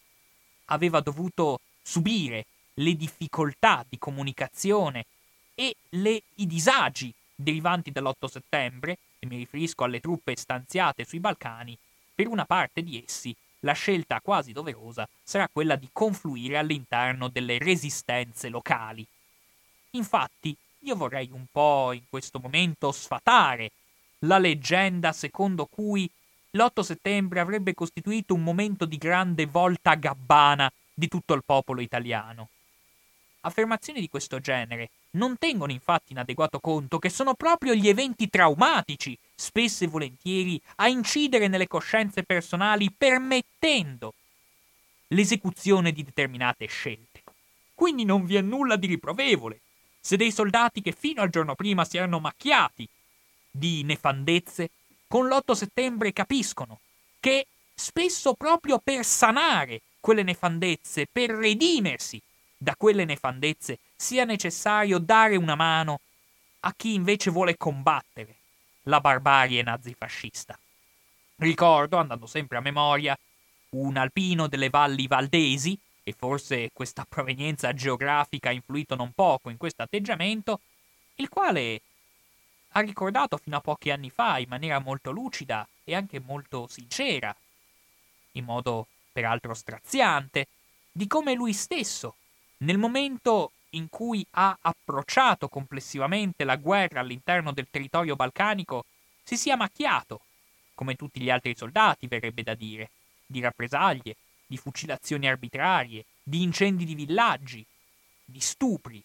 [0.66, 5.06] aveva dovuto subire le difficoltà di comunicazione
[5.54, 11.76] e le, i disagi derivanti dall'8 settembre, e mi riferisco alle truppe stanziate sui Balcani,
[12.14, 17.58] per una parte di essi la scelta quasi doverosa sarà quella di confluire all'interno delle
[17.58, 19.06] resistenze locali.
[19.90, 23.72] Infatti, io vorrei un po' in questo momento sfatare
[24.20, 26.08] la leggenda secondo cui
[26.50, 32.48] l'8 settembre avrebbe costituito un momento di grande volta gabbana di tutto il popolo italiano.
[33.40, 38.28] Affermazioni di questo genere non tengono infatti in adeguato conto che sono proprio gli eventi
[38.28, 44.14] traumatici, spesso e volentieri, a incidere nelle coscienze personali permettendo
[45.08, 47.22] l'esecuzione di determinate scelte.
[47.74, 49.60] Quindi non vi è nulla di riprovevole
[50.00, 52.88] se dei soldati che fino al giorno prima si erano macchiati
[53.50, 54.70] di nefandezze,
[55.08, 56.80] con l'8 settembre capiscono
[57.18, 62.20] che spesso proprio per sanare quelle nefandezze, per redimersi
[62.56, 66.00] da quelle nefandezze, sia necessario dare una mano
[66.60, 68.36] a chi invece vuole combattere
[68.82, 70.58] la barbarie nazifascista.
[71.36, 73.18] Ricordo, andando sempre a memoria,
[73.70, 79.56] un alpino delle valli valdesi, e forse questa provenienza geografica ha influito non poco in
[79.56, 80.60] questo atteggiamento,
[81.16, 81.80] il quale
[82.70, 87.34] ha ricordato fino a pochi anni fa in maniera molto lucida e anche molto sincera,
[88.32, 90.46] in modo peraltro straziante,
[90.92, 92.14] di come lui stesso,
[92.58, 98.84] nel momento in cui ha approcciato complessivamente la guerra all'interno del territorio balcanico,
[99.22, 100.20] si sia macchiato,
[100.74, 102.90] come tutti gli altri soldati, verrebbe da dire,
[103.26, 107.64] di rappresaglie, di fucilazioni arbitrarie, di incendi di villaggi,
[108.24, 109.02] di stupri.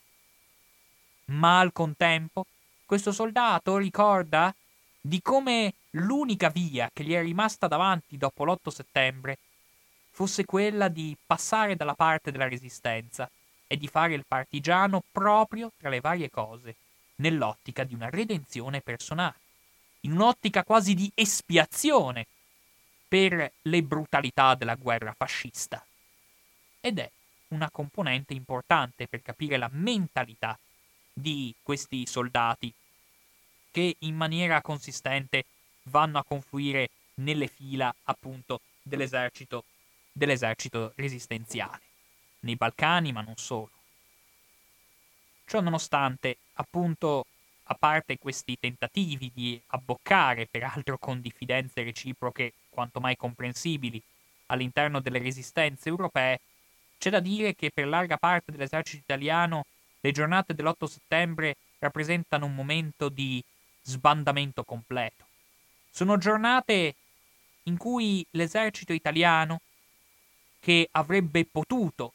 [1.25, 2.45] Ma al contempo,
[2.85, 4.53] questo soldato ricorda
[4.99, 9.37] di come l'unica via che gli è rimasta davanti dopo l'8 settembre
[10.11, 13.29] fosse quella di passare dalla parte della resistenza
[13.71, 16.75] e di fare il partigiano proprio tra le varie cose,
[17.21, 19.39] nell'ottica di una redenzione personale,
[20.01, 22.27] in un'ottica quasi di espiazione
[23.07, 25.85] per le brutalità della guerra fascista.
[26.81, 27.09] Ed è
[27.49, 30.59] una componente importante per capire la mentalità
[31.13, 32.73] di questi soldati
[33.71, 35.45] che in maniera consistente
[35.83, 39.63] vanno a confluire nelle fila appunto dell'esercito,
[40.11, 41.90] dell'esercito resistenziale
[42.41, 43.69] nei Balcani, ma non solo.
[45.45, 47.25] Ciò nonostante, appunto,
[47.63, 54.01] a parte questi tentativi di abboccare, peraltro con diffidenze reciproche quanto mai comprensibili,
[54.47, 56.39] all'interno delle resistenze europee,
[56.97, 59.65] c'è da dire che per larga parte dell'esercito italiano
[60.01, 63.43] le giornate dell'8 settembre rappresentano un momento di
[63.81, 65.25] sbandamento completo.
[65.89, 66.95] Sono giornate
[67.63, 69.61] in cui l'esercito italiano,
[70.59, 72.13] che avrebbe potuto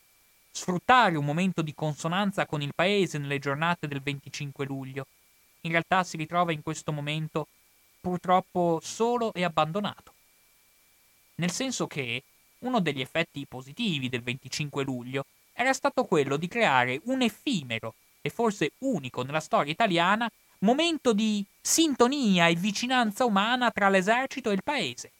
[0.56, 5.06] sfruttare un momento di consonanza con il paese nelle giornate del 25 luglio,
[5.60, 7.48] in realtà si ritrova in questo momento
[8.00, 10.14] purtroppo solo e abbandonato.
[11.34, 12.22] Nel senso che
[12.60, 18.30] uno degli effetti positivi del 25 luglio era stato quello di creare un effimero e
[18.30, 20.30] forse unico nella storia italiana
[20.60, 25.10] momento di sintonia e vicinanza umana tra l'esercito e il paese.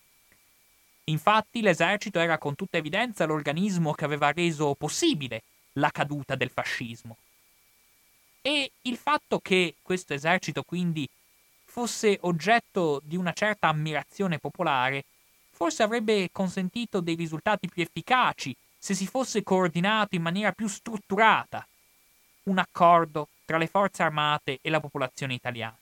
[1.09, 5.43] Infatti l'esercito era con tutta evidenza l'organismo che aveva reso possibile
[5.75, 7.17] la caduta del fascismo.
[8.43, 11.09] E il fatto che questo esercito quindi
[11.65, 15.05] fosse oggetto di una certa ammirazione popolare
[15.51, 21.67] forse avrebbe consentito dei risultati più efficaci se si fosse coordinato in maniera più strutturata
[22.45, 25.77] un accordo tra le forze armate e la popolazione italiana.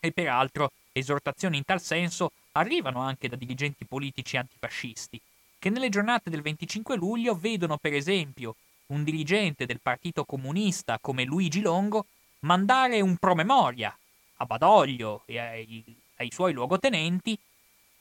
[0.00, 5.20] E peraltro esortazioni in tal senso arrivano anche da dirigenti politici antifascisti,
[5.58, 11.24] che nelle giornate del 25 luglio vedono per esempio un dirigente del Partito Comunista come
[11.24, 12.06] Luigi Longo
[12.40, 13.96] mandare un promemoria
[14.36, 15.82] a Badoglio e ai,
[16.16, 17.36] ai suoi luogotenenti,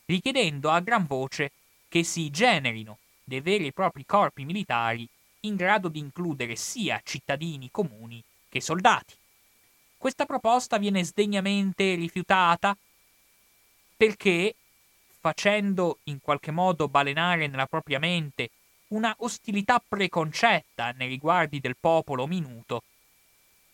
[0.05, 1.51] richiedendo a gran voce
[1.87, 5.07] che si generino dei veri e propri corpi militari
[5.41, 9.13] in grado di includere sia cittadini comuni che soldati.
[9.97, 12.75] Questa proposta viene sdegnamente rifiutata
[13.95, 14.55] perché,
[15.19, 18.49] facendo in qualche modo balenare nella propria mente
[18.89, 22.83] una ostilità preconcetta nei riguardi del popolo minuto,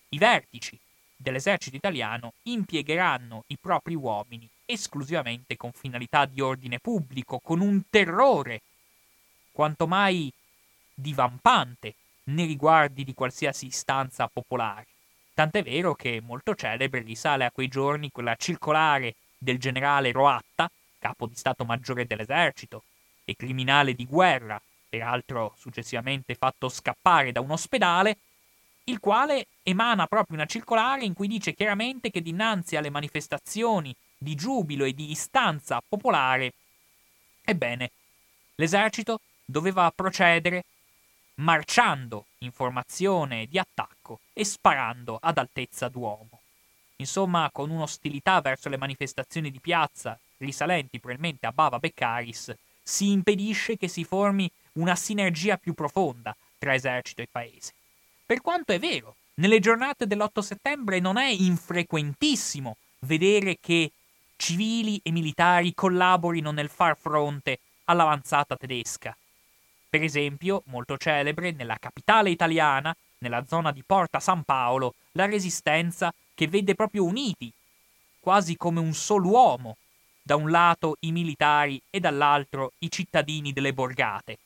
[0.09, 0.79] i vertici
[1.15, 8.61] dell'esercito italiano impiegheranno i propri uomini esclusivamente con finalità di ordine pubblico, con un terrore
[9.51, 10.31] quanto mai
[10.93, 11.95] divampante
[12.25, 14.87] nei riguardi di qualsiasi istanza popolare.
[15.33, 20.69] Tant'è vero che molto celebre risale a quei giorni quella circolare del generale Roatta,
[20.99, 22.83] capo di Stato Maggiore dell'esercito
[23.23, 28.17] e criminale di guerra, peraltro successivamente fatto scappare da un ospedale,
[28.85, 34.35] il quale emana proprio una circolare in cui dice chiaramente che dinanzi alle manifestazioni di
[34.35, 36.53] giubilo e di istanza popolare,
[37.43, 37.91] ebbene,
[38.55, 40.65] l'esercito doveva procedere
[41.35, 46.38] marciando in formazione di attacco e sparando ad altezza d'uomo.
[47.01, 53.77] Insomma, con un'ostilità verso le manifestazioni di piazza, risalenti probabilmente a Bava Beccaris, si impedisce
[53.77, 57.73] che si formi una sinergia più profonda tra esercito e paese.
[58.25, 63.91] Per quanto è vero, nelle giornate dell'8 settembre non è infrequentissimo vedere che
[64.35, 69.15] civili e militari collaborino nel far fronte all'avanzata tedesca.
[69.89, 76.13] Per esempio, molto celebre nella capitale italiana, nella zona di Porta San Paolo, la resistenza
[76.39, 77.51] che vede proprio uniti,
[78.17, 79.75] quasi come un solo uomo,
[80.21, 84.37] da un lato i militari e dall'altro i cittadini delle borgate.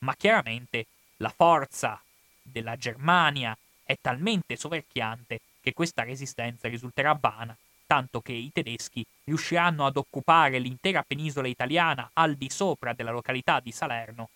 [0.00, 0.84] Ma chiaramente
[1.16, 1.98] la forza
[2.42, 9.86] della Germania è talmente soverchiante che questa resistenza risulterà vana, tanto che i tedeschi riusciranno
[9.86, 14.28] ad occupare l'intera penisola italiana al di sopra della località di Salerno,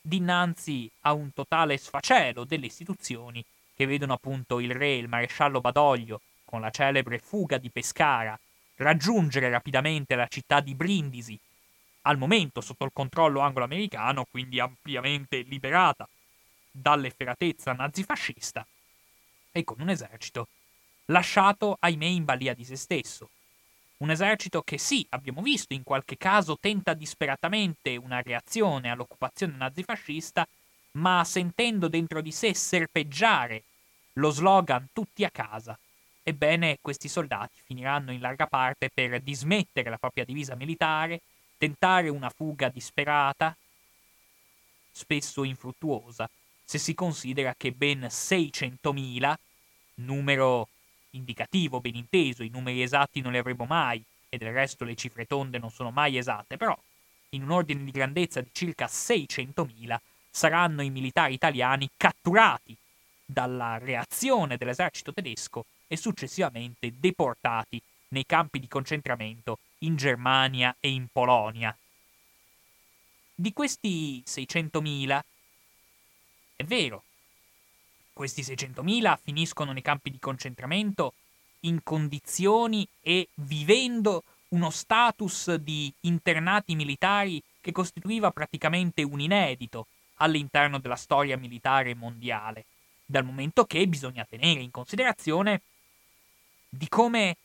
[0.00, 3.44] dinanzi a un totale sfacelo delle istituzioni
[3.82, 8.38] che vedono appunto il re, il maresciallo Badoglio, con la celebre fuga di Pescara,
[8.76, 11.38] raggiungere rapidamente la città di Brindisi,
[12.02, 16.08] al momento sotto il controllo anglo-americano, quindi ampiamente liberata
[16.70, 18.64] dall'efferatezza nazifascista,
[19.50, 20.48] e con un esercito
[21.06, 23.28] lasciato, ahimè, in balia di se stesso.
[23.98, 30.46] Un esercito che sì, abbiamo visto, in qualche caso tenta disperatamente una reazione all'occupazione nazifascista,
[30.92, 33.64] ma sentendo dentro di sé serpeggiare
[34.14, 35.78] lo slogan tutti a casa,
[36.22, 41.20] ebbene questi soldati finiranno in larga parte per dismettere la propria divisa militare,
[41.56, 43.56] tentare una fuga disperata,
[44.90, 46.28] spesso infruttuosa,
[46.64, 49.34] se si considera che ben 600.000,
[49.94, 50.68] numero
[51.10, 55.26] indicativo ben inteso, i numeri esatti non li avremo mai, e del resto le cifre
[55.26, 56.78] tonde non sono mai esatte, però
[57.30, 59.96] in un ordine di grandezza di circa 600.000
[60.30, 62.76] saranno i militari italiani catturati
[63.24, 71.08] dalla reazione dell'esercito tedesco e successivamente deportati nei campi di concentramento in Germania e in
[71.10, 71.76] Polonia.
[73.34, 75.20] Di questi 600.000,
[76.56, 77.02] è vero,
[78.12, 81.14] questi 600.000 finiscono nei campi di concentramento
[81.60, 90.78] in condizioni e vivendo uno status di internati militari che costituiva praticamente un inedito all'interno
[90.78, 92.64] della storia militare mondiale,
[93.12, 95.60] dal momento che bisogna tenere in considerazione
[96.68, 97.36] di come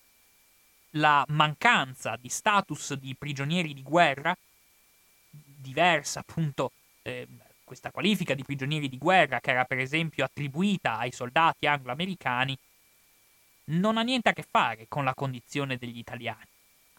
[0.92, 4.36] la mancanza di status di prigionieri di guerra,
[5.30, 6.72] diversa appunto
[7.04, 7.28] eh,
[7.66, 12.58] questa qualifica di prigionieri di guerra che era per esempio attribuita ai soldati anglo-americani,
[13.66, 16.48] non ha niente a che fare con la condizione degli italiani.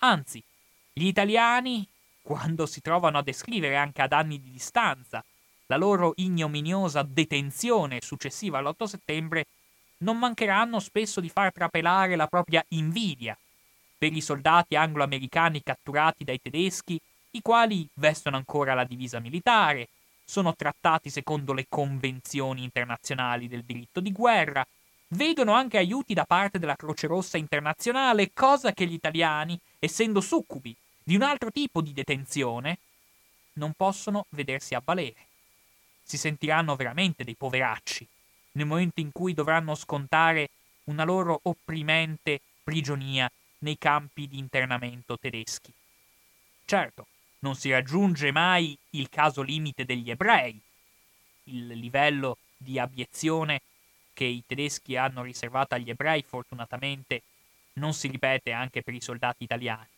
[0.00, 0.44] Anzi,
[0.92, 1.88] gli italiani,
[2.20, 5.24] quando si trovano a descrivere anche ad anni di distanza
[5.68, 9.46] la loro ignominiosa detenzione successiva all'8 settembre,
[9.98, 13.36] non mancheranno spesso di far trapelare la propria invidia
[13.98, 17.00] per i soldati anglo-americani catturati dai tedeschi,
[17.32, 19.88] i quali vestono ancora la divisa militare,
[20.24, 24.64] sono trattati secondo le convenzioni internazionali del diritto di guerra,
[25.08, 30.74] vedono anche aiuti da parte della Croce Rossa internazionale, cosa che gli italiani, essendo succubi
[31.02, 32.78] di un altro tipo di detenzione,
[33.54, 35.27] non possono vedersi avvalere.
[36.08, 38.06] Si sentiranno veramente dei poveracci
[38.52, 40.48] nel momento in cui dovranno scontare
[40.84, 45.70] una loro opprimente prigionia nei campi di internamento tedeschi.
[46.64, 47.06] Certo,
[47.40, 50.58] non si raggiunge mai il caso limite degli ebrei,
[51.44, 53.60] il livello di abiezione
[54.14, 57.22] che i tedeschi hanno riservato agli ebrei fortunatamente
[57.74, 59.88] non si ripete anche per i soldati italiani.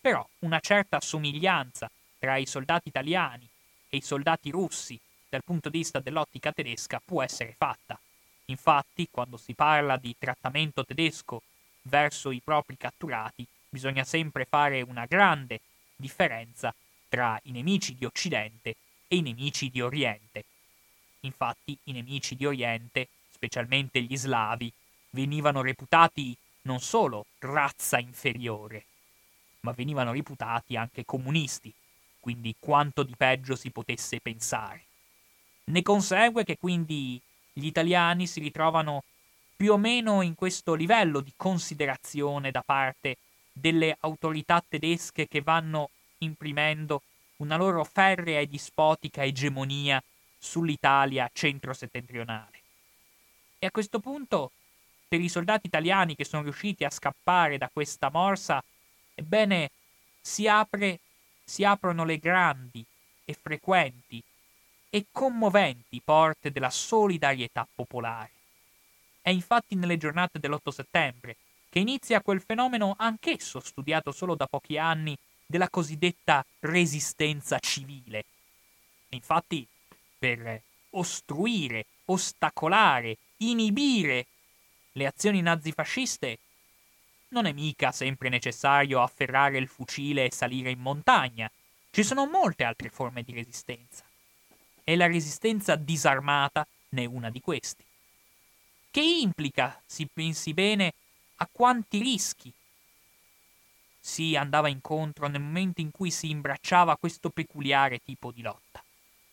[0.00, 3.48] Però una certa somiglianza tra i soldati italiani
[3.88, 4.98] e i soldati russi
[5.28, 7.98] dal punto di vista dell'ottica tedesca può essere fatta.
[8.46, 11.42] Infatti, quando si parla di trattamento tedesco
[11.82, 15.60] verso i propri catturati, bisogna sempre fare una grande
[15.94, 16.74] differenza
[17.08, 18.76] tra i nemici di Occidente
[19.06, 20.44] e i nemici di Oriente.
[21.20, 23.08] Infatti, i nemici di Oriente
[23.38, 24.72] specialmente gli slavi,
[25.10, 28.84] venivano reputati non solo razza inferiore,
[29.60, 31.72] ma venivano reputati anche comunisti,
[32.18, 34.87] quindi quanto di peggio si potesse pensare.
[35.68, 37.20] Ne consegue che quindi
[37.52, 39.04] gli italiani si ritrovano
[39.54, 43.18] più o meno in questo livello di considerazione da parte
[43.52, 47.02] delle autorità tedesche che vanno imprimendo
[47.36, 50.02] una loro ferrea e dispotica egemonia
[50.38, 52.62] sull'Italia centro-settentrionale.
[53.58, 54.52] E a questo punto,
[55.06, 58.64] per i soldati italiani che sono riusciti a scappare da questa morsa,
[59.14, 59.70] ebbene,
[60.18, 61.00] si, apre,
[61.44, 62.82] si aprono le grandi
[63.26, 64.22] e frequenti
[64.90, 68.30] e commoventi porte della solidarietà popolare.
[69.20, 71.36] È infatti nelle giornate dell'8 settembre
[71.68, 78.24] che inizia quel fenomeno anch'esso studiato solo da pochi anni della cosiddetta resistenza civile.
[79.10, 79.66] Infatti,
[80.18, 84.26] per ostruire, ostacolare inibire
[84.92, 86.38] le azioni nazifasciste,
[87.28, 91.50] non è mica sempre necessario afferrare il fucile e salire in montagna.
[91.90, 94.07] Ci sono molte altre forme di resistenza.
[94.88, 97.84] E la resistenza disarmata ne è una di questi.
[98.90, 100.94] Che implica, si pensi bene,
[101.36, 102.50] a quanti rischi
[104.00, 108.82] si andava incontro nel momento in cui si imbracciava questo peculiare tipo di lotta.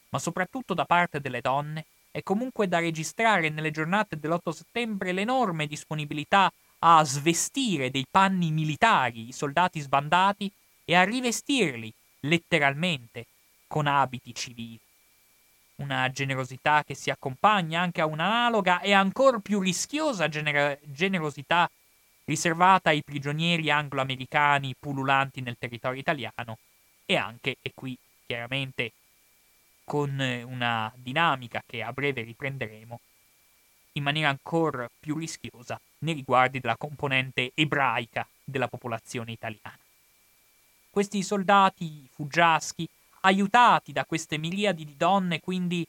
[0.10, 5.68] Ma soprattutto da parte delle donne è comunque da registrare nelle giornate dell'8 settembre l'enorme
[5.68, 10.52] disponibilità a svestire dei panni militari i soldati sbandati
[10.84, 11.94] e a rivestirli,
[12.24, 13.28] letteralmente,
[13.68, 14.85] con abiti civili.
[15.78, 21.70] Una generosità che si accompagna anche a un'analoga e ancor più rischiosa gener- generosità
[22.26, 26.58] riservata ai prigionieri anglo-americani pululanti nel territorio italiano
[27.06, 28.94] e anche, e qui chiaramente
[29.84, 33.00] con una dinamica che a breve riprenderemo,
[33.94, 39.78] in maniera ancora più rischiosa nei riguardi della componente ebraica della popolazione italiana.
[40.90, 42.88] Questi soldati fuggiaschi,
[43.26, 45.86] aiutati da queste miliadi di donne, quindi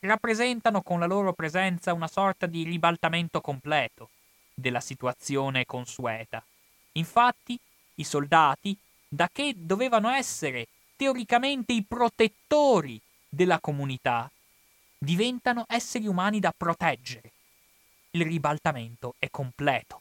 [0.00, 4.10] rappresentano con la loro presenza una sorta di ribaltamento completo
[4.52, 6.42] della situazione consueta.
[6.92, 7.58] Infatti,
[7.96, 8.76] i soldati,
[9.08, 14.30] da che dovevano essere teoricamente i protettori della comunità
[14.98, 17.30] diventano esseri umani da proteggere.
[18.10, 20.00] Il ribaltamento è completo.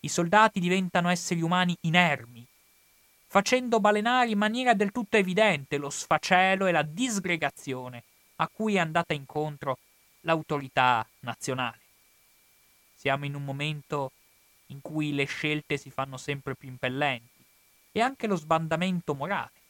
[0.00, 2.46] I soldati diventano esseri umani inermi,
[3.32, 8.04] facendo balenare in maniera del tutto evidente lo sfacelo e la disgregazione
[8.36, 9.78] a cui è andata incontro
[10.20, 11.80] l'autorità nazionale.
[12.94, 14.12] Siamo in un momento
[14.66, 17.42] in cui le scelte si fanno sempre più impellenti
[17.92, 19.60] e anche lo sbandamento morale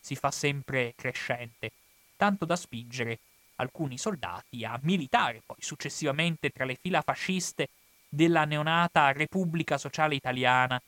[0.00, 1.72] si fa sempre crescente
[2.16, 3.18] tanto da spingere
[3.56, 7.68] alcuni soldati a militare poi successivamente tra le fila fasciste
[8.08, 10.80] della neonata Repubblica Sociale Italiana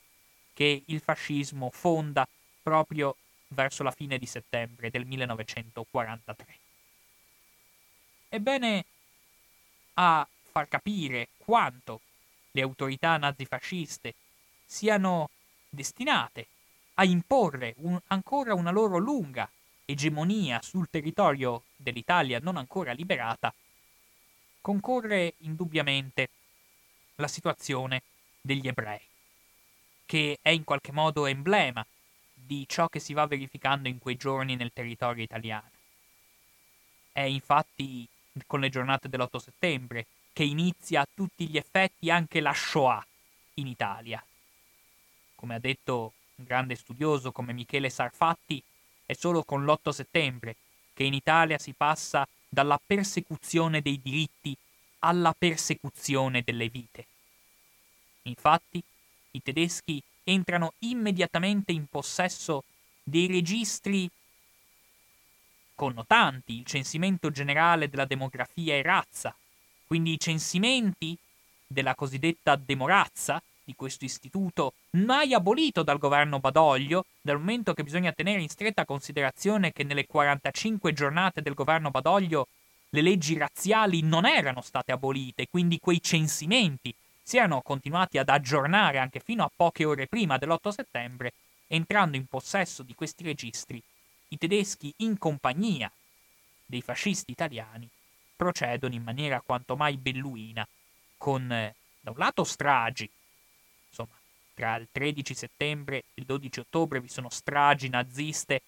[0.57, 2.27] che il fascismo fonda
[2.63, 3.15] proprio
[3.49, 6.57] verso la fine di settembre del 1943.
[8.29, 8.85] Ebbene,
[9.93, 12.01] a far capire quanto
[12.49, 14.15] le autorità nazifasciste
[14.65, 15.29] siano
[15.69, 16.47] destinate
[16.95, 19.47] a imporre un, ancora una loro lunga
[19.85, 23.53] egemonia sul territorio dell'Italia non ancora liberata,
[24.59, 26.29] concorre indubbiamente
[27.17, 28.01] la situazione
[28.41, 29.01] degli ebrei,
[30.07, 31.85] che è in qualche modo emblema
[32.33, 35.69] di ciò che si va verificando in quei giorni nel territorio italiano.
[37.11, 38.07] È infatti
[38.47, 43.05] con le giornate dell'8 settembre che inizia a tutti gli effetti anche la Shoah
[43.55, 44.23] in Italia.
[45.35, 48.63] Come ha detto un grande studioso come Michele Sarfatti,
[49.05, 50.55] è solo con l'8 settembre
[50.93, 54.55] che in Italia si passa dalla persecuzione dei diritti
[54.99, 57.05] alla persecuzione delle vite.
[58.23, 58.81] Infatti,
[59.31, 62.63] i tedeschi entrano immediatamente in possesso
[63.03, 64.09] dei registri
[65.75, 69.33] connotanti il censimento generale della demografia e razza,
[69.85, 71.15] quindi i censimenti
[71.65, 78.13] della cosiddetta demorazza, di questo istituto mai abolito dal governo Badoglio, dal momento che bisogna
[78.13, 82.47] tenere in stretta considerazione che nelle 45 giornate del governo Badoglio
[82.91, 86.95] le leggi razziali non erano state abolite, quindi quei censimenti
[87.27, 91.33] si erano continuati ad aggiornare anche fino a poche ore prima dell'8 settembre,
[91.67, 93.83] entrando in possesso di questi registri,
[94.29, 95.91] i tedeschi in compagnia
[96.65, 97.85] dei fascisti italiani
[98.33, 100.65] procedono in maniera quanto mai belluina
[101.17, 103.09] con, eh, da un lato, stragi,
[103.89, 104.17] insomma,
[104.53, 108.61] tra il 13 settembre e il 12 ottobre vi sono stragi naziste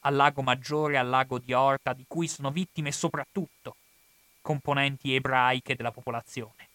[0.00, 3.76] al Lago Maggiore al Lago di Orta, di cui sono vittime soprattutto
[4.40, 6.69] componenti ebraiche della popolazione.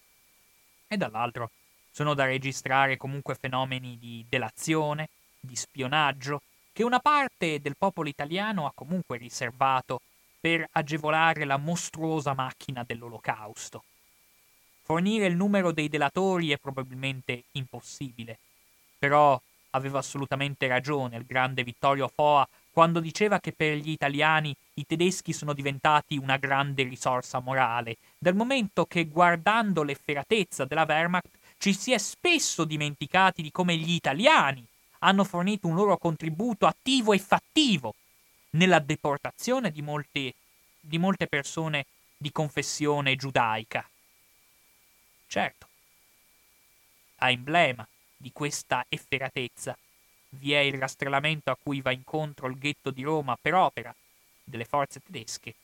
[0.88, 1.50] E dall'altro
[1.90, 5.08] sono da registrare comunque fenomeni di delazione,
[5.40, 10.00] di spionaggio, che una parte del popolo italiano ha comunque riservato
[10.38, 13.82] per agevolare la mostruosa macchina dell'olocausto.
[14.82, 18.38] Fornire il numero dei delatori è probabilmente impossibile,
[18.98, 24.84] però aveva assolutamente ragione il grande Vittorio Foa quando diceva che per gli italiani i
[24.84, 31.72] tedeschi sono diventati una grande risorsa morale, dal momento che guardando l'efferatezza della Wehrmacht ci
[31.72, 34.62] si è spesso dimenticati di come gli italiani
[34.98, 37.94] hanno fornito un loro contributo attivo e fattivo
[38.50, 40.34] nella deportazione di molte,
[40.78, 43.88] di molte persone di confessione giudaica.
[45.26, 45.66] Certo,
[47.20, 49.74] a emblema di questa efferatezza
[50.38, 53.94] vi è il rastrelamento a cui va incontro il ghetto di Roma per opera
[54.42, 55.54] delle forze tedesche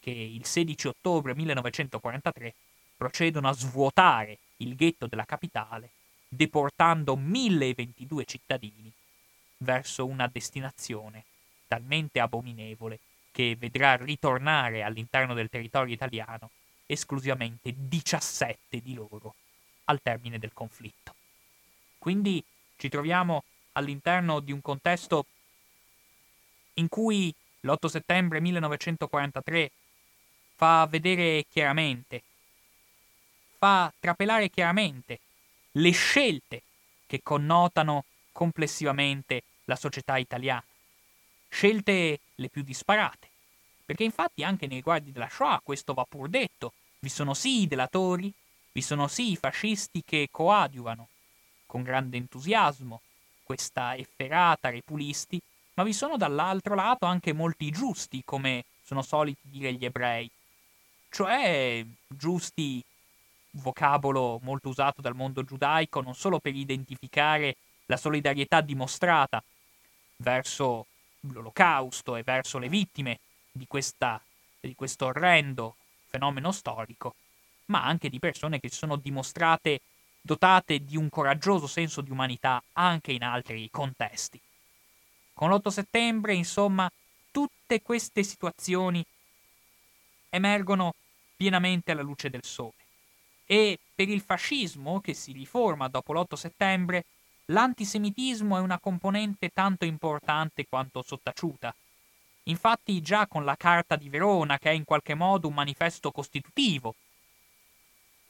[0.00, 2.54] che il 16 ottobre 1943
[2.96, 5.90] procedono a svuotare il ghetto della capitale
[6.28, 8.92] deportando 1022 cittadini
[9.58, 11.24] verso una destinazione
[11.66, 12.98] talmente abominevole
[13.30, 16.50] che vedrà ritornare all'interno del territorio italiano
[16.86, 19.34] esclusivamente 17 di loro
[19.84, 21.14] al termine del conflitto.
[21.98, 22.42] Quindi
[22.76, 23.42] ci troviamo
[23.74, 25.26] all'interno di un contesto
[26.74, 29.70] in cui l'8 settembre 1943
[30.56, 32.22] fa vedere chiaramente,
[33.58, 35.20] fa trapelare chiaramente
[35.72, 36.62] le scelte
[37.06, 40.64] che connotano complessivamente la società italiana.
[41.48, 43.28] Scelte le più disparate,
[43.84, 46.72] perché infatti anche nei riguardi della Shoah questo va pur detto.
[46.98, 48.32] Vi sono sì i delatori,
[48.72, 51.08] vi sono sì i fascisti che coadiuvano
[51.66, 53.00] con grande entusiasmo
[53.44, 55.40] questa efferata repulisti,
[55.74, 60.30] ma vi sono dall'altro lato anche molti giusti, come sono soliti dire gli ebrei.
[61.08, 62.82] Cioè giusti,
[63.52, 69.42] vocabolo molto usato dal mondo giudaico, non solo per identificare la solidarietà dimostrata
[70.16, 70.86] verso
[71.20, 73.20] l'olocausto e verso le vittime
[73.50, 74.20] di, questa,
[74.60, 75.76] di questo orrendo
[76.08, 77.14] fenomeno storico,
[77.66, 79.80] ma anche di persone che si sono dimostrate
[80.26, 84.40] dotate di un coraggioso senso di umanità anche in altri contesti.
[85.34, 86.90] Con l'8 settembre, insomma,
[87.30, 89.04] tutte queste situazioni
[90.30, 90.94] emergono
[91.36, 92.72] pienamente alla luce del sole.
[93.44, 97.04] E per il fascismo, che si riforma dopo l'8 settembre,
[97.46, 101.74] l'antisemitismo è una componente tanto importante quanto sottaciuta.
[102.44, 106.94] Infatti già con la Carta di Verona, che è in qualche modo un manifesto costitutivo,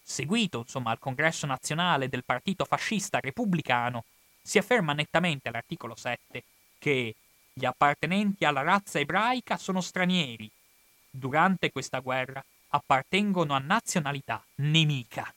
[0.04, 4.04] seguito insomma al congresso nazionale del partito fascista repubblicano,
[4.42, 6.44] si afferma nettamente all'articolo 7
[6.78, 7.14] che
[7.52, 10.50] gli appartenenti alla razza ebraica sono stranieri,
[11.08, 15.32] durante questa guerra appartengono a nazionalità nemica.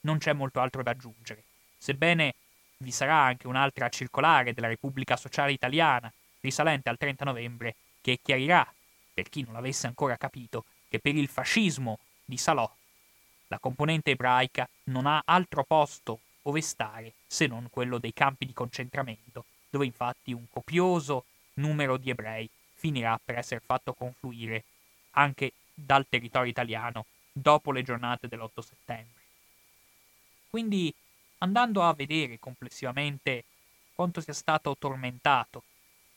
[0.00, 1.44] Non c'è molto altro da aggiungere,
[1.78, 2.34] sebbene
[2.78, 6.10] vi sarà anche un'altra circolare della Repubblica Sociale Italiana,
[6.40, 8.66] risalente al 30 novembre, che chiarirà,
[9.12, 12.74] per chi non l'avesse ancora capito, che per il fascismo di Salò
[13.50, 18.52] la componente ebraica non ha altro posto ove stare se non quello dei campi di
[18.52, 21.24] concentramento, dove infatti un copioso
[21.54, 24.64] numero di ebrei finirà per essere fatto confluire
[25.12, 29.22] anche dal territorio italiano dopo le giornate dell'8 settembre.
[30.48, 30.94] Quindi,
[31.38, 33.44] andando a vedere complessivamente
[33.94, 35.64] quanto sia stato tormentato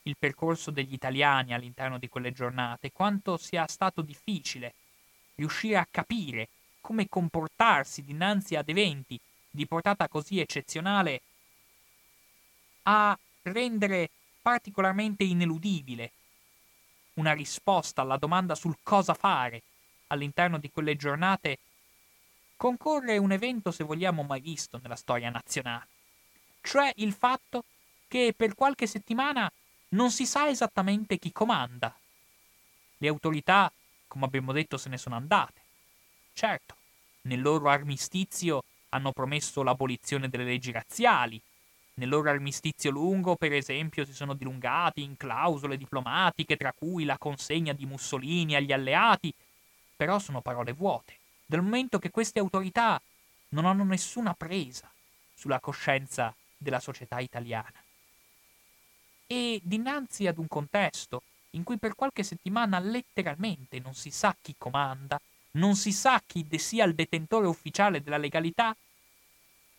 [0.03, 4.73] il percorso degli italiani all'interno di quelle giornate, quanto sia stato difficile
[5.36, 6.49] riuscire a capire
[6.84, 9.17] come comportarsi dinanzi ad eventi
[9.49, 11.21] di portata così eccezionale,
[12.84, 14.09] a rendere
[14.41, 16.11] particolarmente ineludibile
[17.13, 19.61] una risposta alla domanda sul cosa fare
[20.07, 21.59] all'interno di quelle giornate,
[22.57, 25.88] concorre un evento, se vogliamo, mai visto nella storia nazionale,
[26.61, 27.63] cioè il fatto
[28.09, 29.49] che per qualche settimana
[29.89, 31.95] non si sa esattamente chi comanda.
[32.97, 33.71] Le autorità,
[34.07, 35.62] come abbiamo detto, se ne sono andate.
[36.34, 36.75] Certo,
[37.21, 41.41] nel loro armistizio hanno promesso l'abolizione delle leggi razziali,
[41.95, 47.19] nel loro armistizio lungo, per esempio, si sono dilungati in clausole diplomatiche, tra cui la
[47.19, 49.31] consegna di Mussolini agli alleati,
[49.95, 52.99] però sono parole vuote, dal momento che queste autorità
[53.49, 54.91] non hanno nessuna presa
[55.36, 57.81] sulla coscienza della società italiana.
[59.27, 61.21] E dinanzi ad un contesto
[61.51, 65.21] in cui per qualche settimana letteralmente non si sa chi comanda,
[65.54, 68.76] non si sa chi sia il detentore ufficiale della legalità,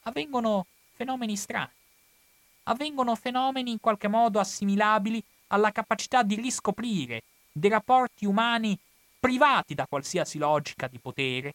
[0.02, 1.70] avvengono fenomeni strani.
[2.64, 7.22] Avvengono fenomeni in qualche modo assimilabili alla capacità di riscoprire
[7.52, 8.78] dei rapporti umani
[9.20, 11.54] privati da qualsiasi logica di potere,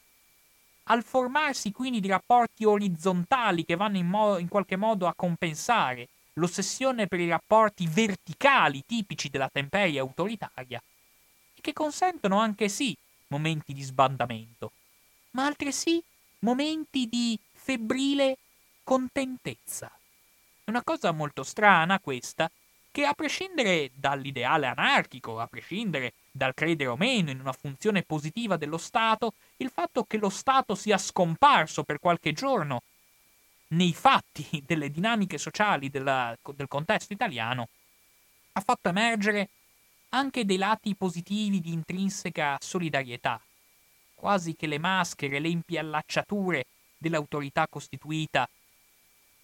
[0.84, 6.07] al formarsi quindi di rapporti orizzontali che vanno in, mo- in qualche modo a compensare
[6.34, 10.82] l'ossessione per i rapporti verticali tipici della temperia autoritaria,
[11.53, 12.95] e che consentono anche sì
[13.30, 14.71] momenti di sbandamento,
[15.32, 16.01] ma altresì
[16.39, 18.38] momenti di febbrile
[18.84, 19.91] contentezza.
[20.63, 22.49] È una cosa molto strana questa,
[22.91, 28.57] che a prescindere dall'ideale anarchico, a prescindere dal credere o meno in una funzione positiva
[28.57, 32.82] dello Stato, il fatto che lo Stato sia scomparso per qualche giorno
[33.69, 37.69] nei fatti delle dinamiche sociali della, del contesto italiano
[38.53, 39.49] ha fatto emergere
[40.10, 43.39] anche dei lati positivi di intrinseca solidarietà,
[44.16, 46.66] quasi che le maschere, le impiallacciature
[46.97, 48.49] dell'autorità costituita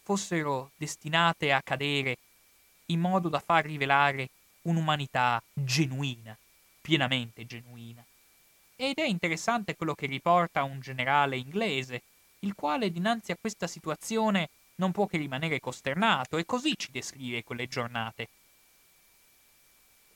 [0.04, 2.18] fossero destinate a cadere
[2.88, 4.30] in modo da far rivelare
[4.64, 6.38] un'umanità genuina,
[6.82, 8.04] pienamente genuina.
[8.76, 12.02] Ed è interessante quello che riporta un generale inglese,
[12.40, 17.44] il quale dinanzi a questa situazione non può che rimanere costernato e così ci descrive
[17.44, 18.28] quelle giornate.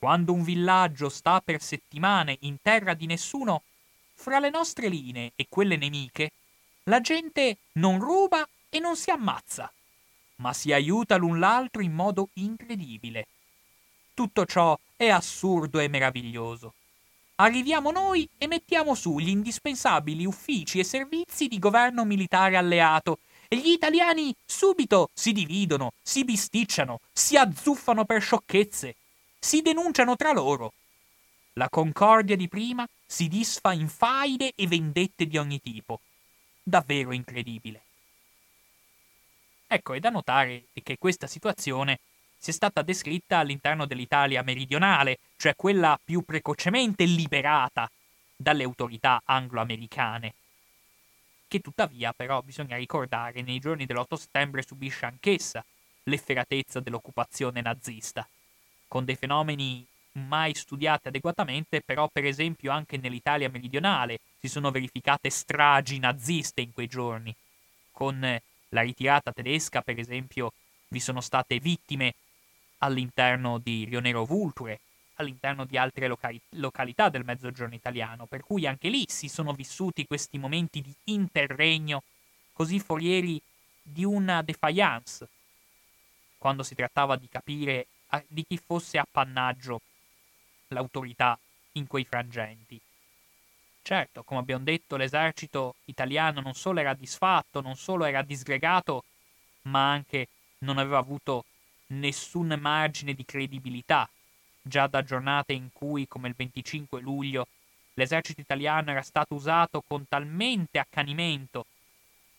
[0.00, 3.64] Quando un villaggio sta per settimane in terra di nessuno,
[4.14, 6.30] fra le nostre linee e quelle nemiche,
[6.84, 9.70] la gente non ruba e non si ammazza,
[10.36, 13.26] ma si aiuta l'un l'altro in modo incredibile.
[14.14, 16.72] Tutto ciò è assurdo e meraviglioso.
[17.34, 23.58] Arriviamo noi e mettiamo su gli indispensabili uffici e servizi di governo militare alleato e
[23.58, 28.94] gli italiani subito si dividono, si bisticciano, si azzuffano per sciocchezze,
[29.40, 30.74] si denunciano tra loro.
[31.54, 36.00] La concordia di prima si disfa in faide e vendette di ogni tipo.
[36.62, 37.82] Davvero incredibile.
[39.66, 42.00] Ecco, è da notare che questa situazione
[42.36, 47.90] sia stata descritta all'interno dell'Italia meridionale, cioè quella più precocemente liberata
[48.36, 50.34] dalle autorità anglo-americane,
[51.48, 55.64] che tuttavia però bisogna ricordare nei giorni dell'8 settembre subisce anch'essa
[56.04, 58.26] l'efferatezza dell'occupazione nazista,
[58.90, 65.30] con dei fenomeni mai studiati adeguatamente, però per esempio anche nell'Italia meridionale si sono verificate
[65.30, 67.32] stragi naziste in quei giorni,
[67.92, 68.18] con
[68.70, 70.52] la ritirata tedesca, per esempio,
[70.88, 72.14] vi sono state vittime
[72.78, 74.80] all'interno di Rionero Vulture,
[75.14, 80.04] all'interno di altre locali- località del mezzogiorno italiano, per cui anche lì si sono vissuti
[80.04, 82.02] questi momenti di interregno
[82.52, 83.40] così forieri
[83.80, 85.28] di una defiance,
[86.38, 89.80] quando si trattava di capire a- di chi fosse appannaggio
[90.68, 91.38] l'autorità
[91.72, 92.80] in quei frangenti.
[93.82, 99.04] Certo, come abbiamo detto, l'esercito italiano non solo era disfatto, non solo era disgregato,
[99.62, 101.44] ma anche non aveva avuto
[101.88, 104.08] nessun margine di credibilità
[104.62, 107.46] già da giornate in cui, come il 25 luglio,
[107.94, 111.66] l'esercito italiano era stato usato con talmente accanimento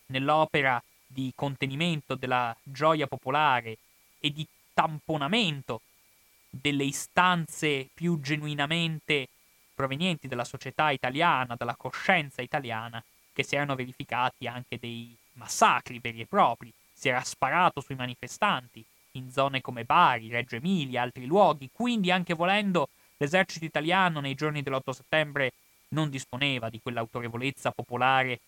[0.07, 3.77] nell'opera di contenimento della gioia popolare
[4.19, 4.47] e di
[4.81, 5.81] tamponamento
[6.49, 9.27] delle istanze più genuinamente
[9.75, 16.21] provenienti dalla società italiana, dalla coscienza italiana, che si erano verificati anche dei massacri veri
[16.21, 21.69] e propri, si era sparato sui manifestanti in zone come Bari, Reggio Emilia, altri luoghi,
[21.71, 25.53] quindi anche volendo l'esercito italiano nei giorni dell'8 settembre
[25.89, 28.39] non disponeva di quell'autorevolezza popolare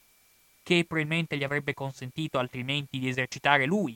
[0.64, 3.96] che probabilmente gli avrebbe consentito altrimenti di esercitare lui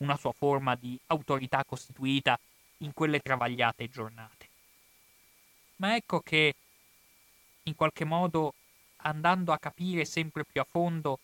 [0.00, 2.38] una sua forma di autorità costituita
[2.78, 4.48] in quelle travagliate giornate.
[5.76, 6.54] Ma ecco che,
[7.64, 8.54] in qualche modo,
[9.02, 11.18] andando a capire sempre più a fondo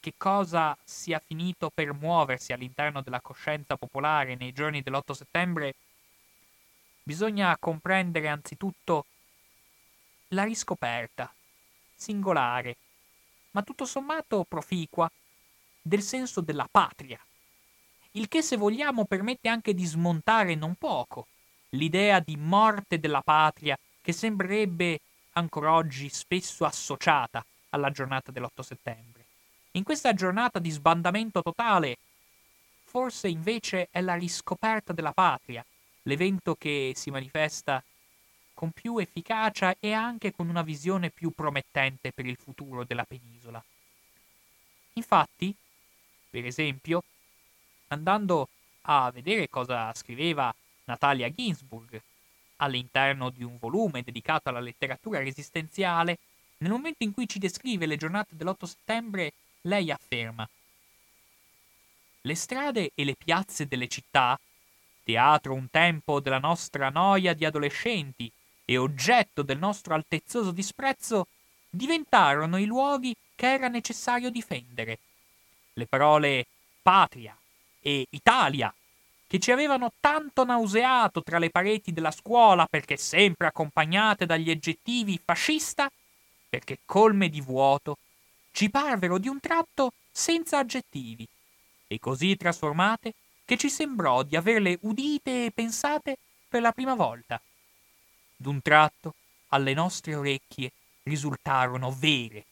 [0.00, 5.74] che cosa sia finito per muoversi all'interno della coscienza popolare nei giorni dell'8 settembre,
[7.02, 9.06] bisogna comprendere anzitutto
[10.28, 11.32] la riscoperta,
[11.94, 12.76] singolare,
[13.52, 15.10] ma tutto sommato proficua,
[15.80, 17.20] del senso della patria
[18.12, 21.26] il che se vogliamo permette anche di smontare non poco
[21.70, 25.00] l'idea di morte della patria che sembrerebbe
[25.32, 29.24] ancora oggi spesso associata alla giornata dell'8 settembre.
[29.72, 31.96] In questa giornata di sbandamento totale,
[32.84, 35.64] forse invece è la riscoperta della patria,
[36.02, 37.82] l'evento che si manifesta
[38.52, 43.62] con più efficacia e anche con una visione più promettente per il futuro della penisola.
[44.94, 45.54] Infatti,
[46.28, 47.02] per esempio,
[47.92, 48.48] andando
[48.82, 52.00] a vedere cosa scriveva Natalia Ginsburg
[52.56, 56.18] all'interno di un volume dedicato alla letteratura resistenziale,
[56.58, 59.32] nel momento in cui ci descrive le giornate dell'8 settembre,
[59.62, 60.48] lei afferma
[62.20, 64.38] Le strade e le piazze delle città,
[65.02, 68.30] teatro un tempo della nostra noia di adolescenti
[68.64, 71.26] e oggetto del nostro altezzoso disprezzo,
[71.68, 74.98] diventarono i luoghi che era necessario difendere.
[75.72, 76.46] Le parole
[76.80, 77.36] patria,
[77.82, 78.72] e Italia,
[79.26, 85.20] che ci avevano tanto nauseato tra le pareti della scuola perché sempre accompagnate dagli aggettivi
[85.22, 85.90] fascista,
[86.48, 87.98] perché colme di vuoto,
[88.52, 91.26] ci parvero di un tratto senza aggettivi,
[91.86, 93.14] e così trasformate
[93.44, 96.16] che ci sembrò di averle udite e pensate
[96.48, 97.40] per la prima volta.
[98.36, 99.14] D'un tratto
[99.48, 100.72] alle nostre orecchie
[101.04, 102.44] risultarono vere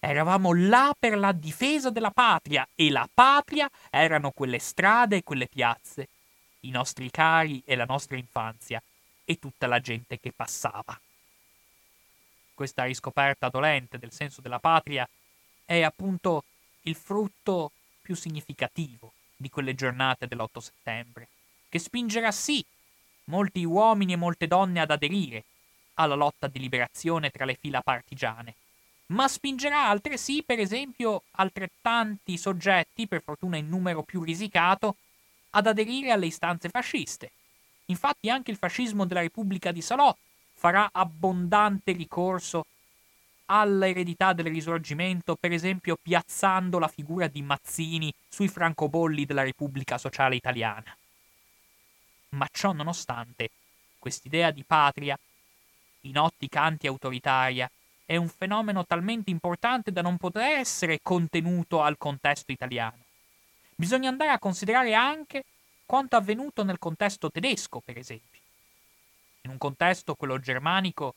[0.00, 5.48] Eravamo là per la difesa della patria e la patria erano quelle strade e quelle
[5.48, 6.08] piazze,
[6.60, 8.80] i nostri cari e la nostra infanzia
[9.24, 10.98] e tutta la gente che passava.
[12.54, 15.08] Questa riscoperta dolente del senso della patria
[15.64, 16.44] è appunto
[16.82, 21.28] il frutto più significativo di quelle giornate dell'8 settembre,
[21.68, 22.64] che spingerà sì
[23.24, 25.44] molti uomini e molte donne ad aderire
[25.94, 28.54] alla lotta di liberazione tra le fila partigiane
[29.08, 34.96] ma spingerà altresì, per esempio, altrettanti soggetti, per fortuna in numero più risicato,
[35.50, 37.32] ad aderire alle istanze fasciste.
[37.86, 40.14] Infatti anche il fascismo della Repubblica di Salò
[40.52, 42.66] farà abbondante ricorso
[43.46, 50.36] all'eredità del risorgimento, per esempio piazzando la figura di Mazzini sui francobolli della Repubblica Sociale
[50.36, 50.94] Italiana.
[52.30, 53.48] Ma ciò nonostante,
[53.98, 55.18] quest'idea di patria,
[56.02, 57.70] in ottica anti-autoritaria,
[58.08, 63.04] è un fenomeno talmente importante da non poter essere contenuto al contesto italiano.
[63.74, 65.44] Bisogna andare a considerare anche
[65.84, 68.40] quanto avvenuto nel contesto tedesco, per esempio.
[69.42, 71.16] In un contesto, quello germanico,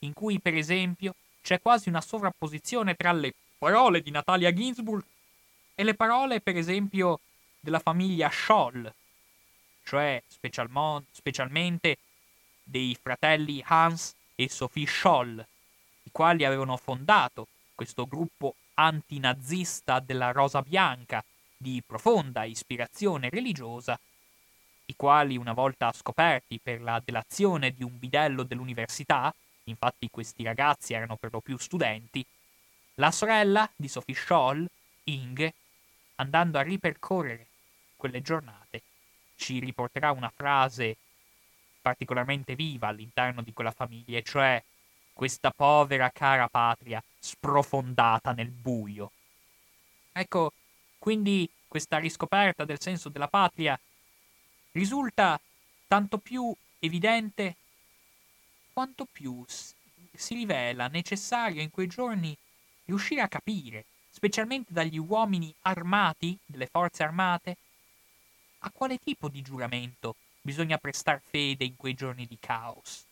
[0.00, 5.02] in cui, per esempio, c'è quasi una sovrapposizione tra le parole di Natalia Ginsburg
[5.74, 7.18] e le parole, per esempio,
[7.58, 8.92] della famiglia Scholl,
[9.84, 11.96] cioè specialmente
[12.62, 15.42] dei fratelli Hans e Sophie Scholl,
[16.06, 21.22] i quali avevano fondato questo gruppo antinazista della Rosa Bianca
[21.56, 23.98] di profonda ispirazione religiosa,
[24.86, 29.34] i quali una volta scoperti per la delazione di un bidello dell'università,
[29.64, 32.24] infatti questi ragazzi erano per lo più studenti,
[32.94, 34.66] la sorella di Sophie Scholl,
[35.04, 35.54] Inge,
[36.16, 37.46] andando a ripercorrere
[37.96, 38.82] quelle giornate,
[39.36, 40.96] ci riporterà una frase
[41.82, 44.62] particolarmente viva all'interno di quella famiglia, cioè
[45.16, 49.12] questa povera cara patria sprofondata nel buio.
[50.12, 50.52] Ecco,
[50.98, 53.80] quindi questa riscoperta del senso della patria
[54.72, 55.40] risulta
[55.88, 57.56] tanto più evidente
[58.74, 62.36] quanto più si rivela necessario in quei giorni
[62.84, 67.56] riuscire a capire, specialmente dagli uomini armati delle forze armate,
[68.58, 73.06] a quale tipo di giuramento bisogna prestar fede in quei giorni di caos.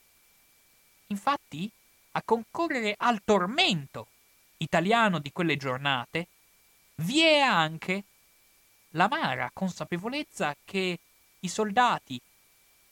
[1.07, 1.71] Infatti,
[2.17, 4.09] a concorrere al tormento
[4.59, 6.29] italiano di quelle giornate,
[6.97, 8.05] vi è anche
[8.91, 10.99] l'amara consapevolezza che
[11.41, 12.21] i soldati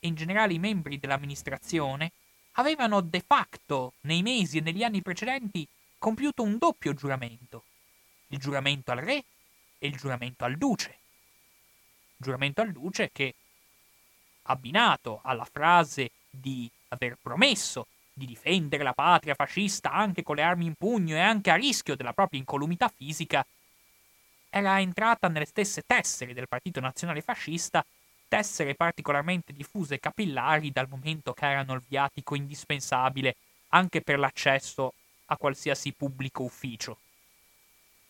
[0.00, 2.10] e in generale i membri dell'amministrazione
[2.52, 5.66] avevano de facto nei mesi e negli anni precedenti
[5.98, 7.64] compiuto un doppio giuramento,
[8.28, 9.24] il giuramento al re
[9.78, 10.98] e il giuramento al duce.
[12.16, 13.34] Giuramento al duce che,
[14.42, 20.66] abbinato alla frase di aver promesso di difendere la patria fascista anche con le armi
[20.66, 23.44] in pugno e anche a rischio della propria incolumità fisica,
[24.54, 27.84] era entrata nelle stesse tessere del Partito Nazionale Fascista,
[28.28, 33.36] tessere particolarmente diffuse e capillari dal momento che erano il viatico indispensabile
[33.68, 34.92] anche per l'accesso
[35.26, 36.98] a qualsiasi pubblico ufficio.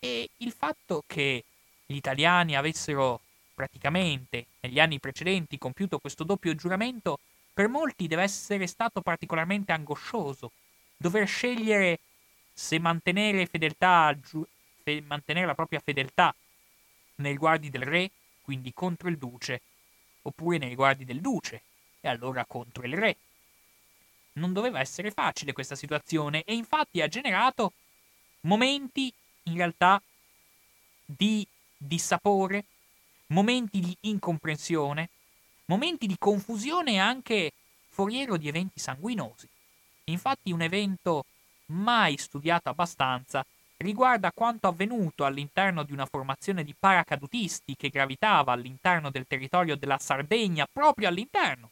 [0.00, 1.44] E il fatto che
[1.86, 3.20] gli italiani avessero
[3.54, 7.20] praticamente negli anni precedenti compiuto questo doppio giuramento
[7.52, 10.52] per molti deve essere stato particolarmente angoscioso
[10.96, 11.98] dover scegliere
[12.52, 14.16] se mantenere fedeltà
[14.82, 16.34] fe- mantenere la propria fedeltà
[17.16, 18.10] nei riguardi del re,
[18.42, 19.60] quindi contro il duce,
[20.22, 21.62] oppure nei riguardi del duce,
[22.00, 23.16] e allora contro il re.
[24.34, 27.72] Non doveva essere facile questa situazione e infatti ha generato
[28.40, 29.12] momenti
[29.44, 30.02] in realtà
[31.04, 31.46] di
[31.76, 32.64] dissapore,
[33.26, 35.10] momenti di incomprensione,
[35.72, 37.52] momenti di confusione e anche
[37.88, 39.48] foriero di eventi sanguinosi.
[40.04, 41.24] Infatti un evento
[41.66, 43.44] mai studiato abbastanza
[43.78, 49.98] riguarda quanto avvenuto all'interno di una formazione di paracadutisti che gravitava all'interno del territorio della
[49.98, 51.70] Sardegna, proprio all'interno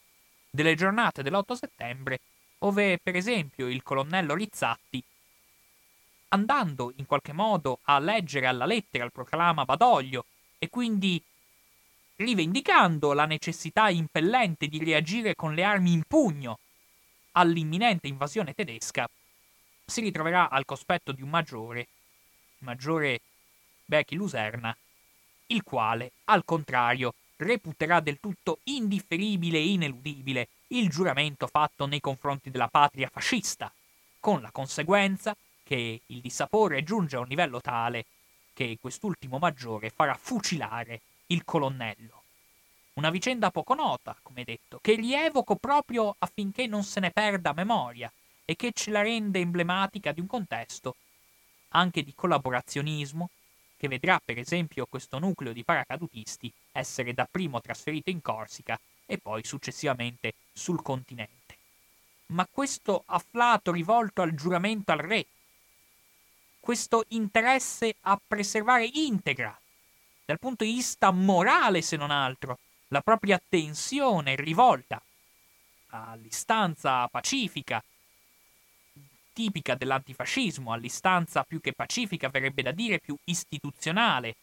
[0.49, 2.21] delle giornate dell'8 settembre,
[2.59, 5.03] dove per esempio il colonnello Rizzatti,
[6.29, 10.25] andando in qualche modo a leggere alla lettera il proclama Badoglio
[10.59, 11.23] e quindi
[12.21, 16.59] rivendicando la necessità impellente di reagire con le armi in pugno.
[17.33, 19.09] All'imminente invasione tedesca,
[19.87, 21.87] si ritroverà al cospetto di un maggiore
[22.59, 23.21] maggiore
[23.87, 24.77] Becchi Luserna,
[25.47, 32.51] il quale, al contrario, reputerà del tutto indifferibile e ineludibile il giuramento fatto nei confronti
[32.51, 33.73] della patria fascista,
[34.21, 38.05] con la conseguenza che il dissapore giunge a un livello tale
[38.53, 41.01] che quest'ultimo maggiore farà fucilare
[41.31, 42.23] il colonnello.
[42.95, 48.13] Una vicenda poco nota, come detto, che rievoco proprio affinché non se ne perda memoria
[48.45, 50.97] e che ce la rende emblematica di un contesto
[51.71, 53.31] anche di collaborazionismo,
[53.77, 59.45] che vedrà per esempio questo nucleo di paracadutisti essere dapprima trasferito in Corsica e poi
[59.45, 61.57] successivamente sul continente.
[62.27, 65.27] Ma questo afflato rivolto al giuramento al re,
[66.61, 69.59] questo interesse a preservare integra,
[70.31, 75.03] dal punto di vista morale se non altro, la propria attenzione rivolta
[75.89, 77.83] all'istanza pacifica
[79.33, 84.37] tipica dell'antifascismo, all'istanza più che pacifica, verrebbe da dire più istituzionale,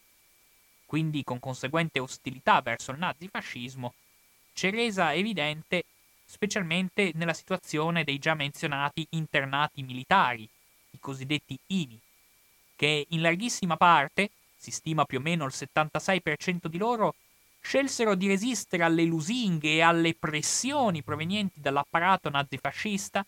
[0.86, 3.94] quindi con conseguente ostilità verso il nazifascismo,
[4.54, 5.86] c'è resa evidente
[6.26, 11.98] specialmente nella situazione dei già menzionati internati militari, i cosiddetti IMI,
[12.76, 17.16] che in larghissima parte, si stima più o meno il 76% di loro,
[17.62, 23.26] scelsero di resistere alle lusinghe e alle pressioni provenienti dall'apparato nazifascista,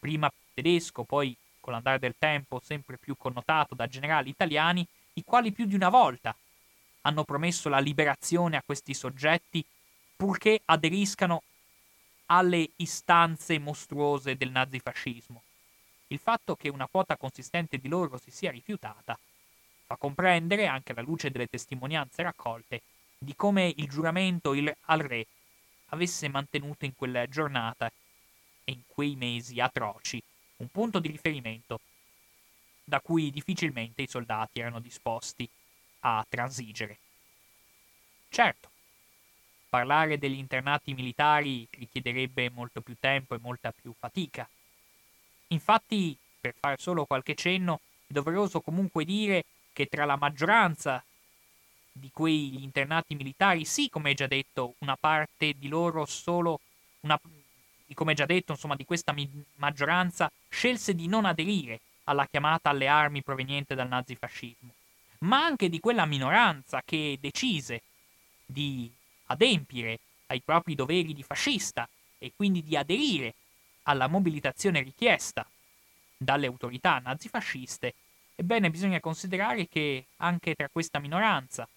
[0.00, 5.52] prima tedesco, poi con l'andare del tempo sempre più connotato da generali italiani, i quali
[5.52, 6.34] più di una volta
[7.02, 9.64] hanno promesso la liberazione a questi soggetti
[10.16, 11.42] purché aderiscano
[12.26, 15.42] alle istanze mostruose del nazifascismo.
[16.08, 19.18] Il fatto che una quota consistente di loro si sia rifiutata
[19.86, 22.82] fa comprendere, anche alla luce delle testimonianze raccolte,
[23.18, 25.26] di come il giuramento il, al re
[25.86, 27.90] avesse mantenuto in quella giornata
[28.64, 30.22] e in quei mesi atroci
[30.62, 31.80] un punto di riferimento
[32.84, 35.48] da cui difficilmente i soldati erano disposti
[36.00, 36.98] a transigere.
[38.28, 38.70] Certo,
[39.68, 44.48] parlare degli internati militari richiederebbe molto più tempo e molta più fatica.
[45.48, 51.02] Infatti, per fare solo qualche cenno, è doveroso comunque dire che tra la maggioranza
[51.92, 56.60] di quegli internati militari, sì, come già detto, una parte di loro solo,
[57.00, 57.20] una,
[57.94, 62.88] come già detto, insomma, di questa mi- maggioranza scelse di non aderire alla chiamata alle
[62.88, 64.72] armi proveniente dal nazifascismo,
[65.18, 67.82] ma anche di quella minoranza che decise
[68.44, 68.90] di
[69.26, 73.34] adempiere ai propri doveri di fascista e quindi di aderire
[73.84, 75.46] alla mobilitazione richiesta
[76.16, 77.94] dalle autorità nazifasciste,
[78.34, 81.68] ebbene bisogna considerare che anche tra questa minoranza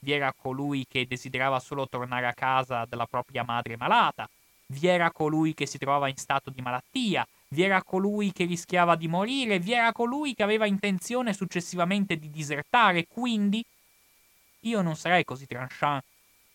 [0.00, 4.28] vi era colui che desiderava solo tornare a casa dalla propria madre malata,
[4.66, 8.96] vi era colui che si trovava in stato di malattia, vi era colui che rischiava
[8.96, 13.64] di morire, vi era colui che aveva intenzione successivamente di disertare, quindi
[14.60, 16.04] io non sarei così tranchant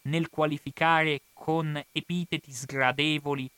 [0.03, 3.49] nel qualificare con epiteti sgradevoli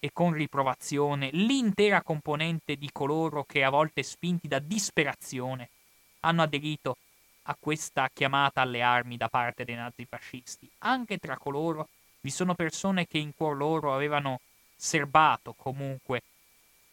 [0.00, 5.70] e con riprovazione l'intera componente di coloro che a volte spinti da disperazione
[6.20, 6.96] hanno aderito
[7.42, 10.70] a questa chiamata alle armi da parte dei nazifascisti.
[10.78, 11.88] Anche tra coloro
[12.20, 14.40] vi sono persone che in cuor loro avevano
[14.76, 16.22] serbato comunque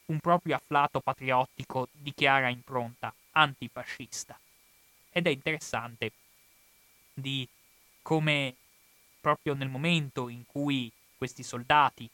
[0.06, 4.40] un proprio afflato patriottico di chiara impronta antifascista.
[5.12, 6.12] Ed è interessante
[7.14, 7.48] di
[8.02, 8.56] come
[9.20, 12.10] proprio nel momento in cui questi soldati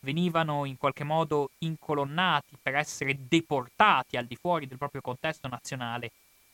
[0.00, 6.12] venivano in qualche modo incolonnati per essere deportati al di fuori del proprio contesto nazionale,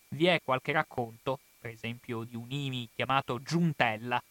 [0.09, 4.23] vi è qualche racconto, per esempio di un IMI chiamato Giuntella,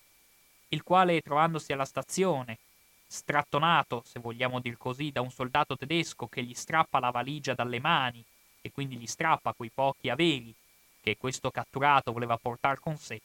[0.69, 2.57] il quale trovandosi alla stazione,
[3.05, 7.79] strattonato, se vogliamo dir così, da un soldato tedesco che gli strappa la valigia dalle
[7.79, 8.23] mani
[8.61, 10.53] e quindi gli strappa quei pochi averi
[11.01, 13.21] che questo catturato voleva portare con sé,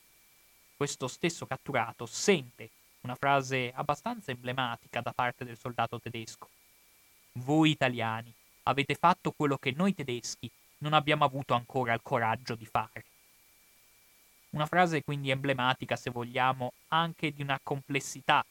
[0.76, 2.70] questo stesso catturato sente
[3.00, 6.48] una frase abbastanza emblematica da parte del soldato tedesco.
[7.32, 8.32] Voi italiani
[8.64, 13.04] avete fatto quello che noi tedeschi non abbiamo avuto ancora il coraggio di fare.
[14.50, 18.44] Una frase quindi emblematica, se vogliamo, anche di una complessità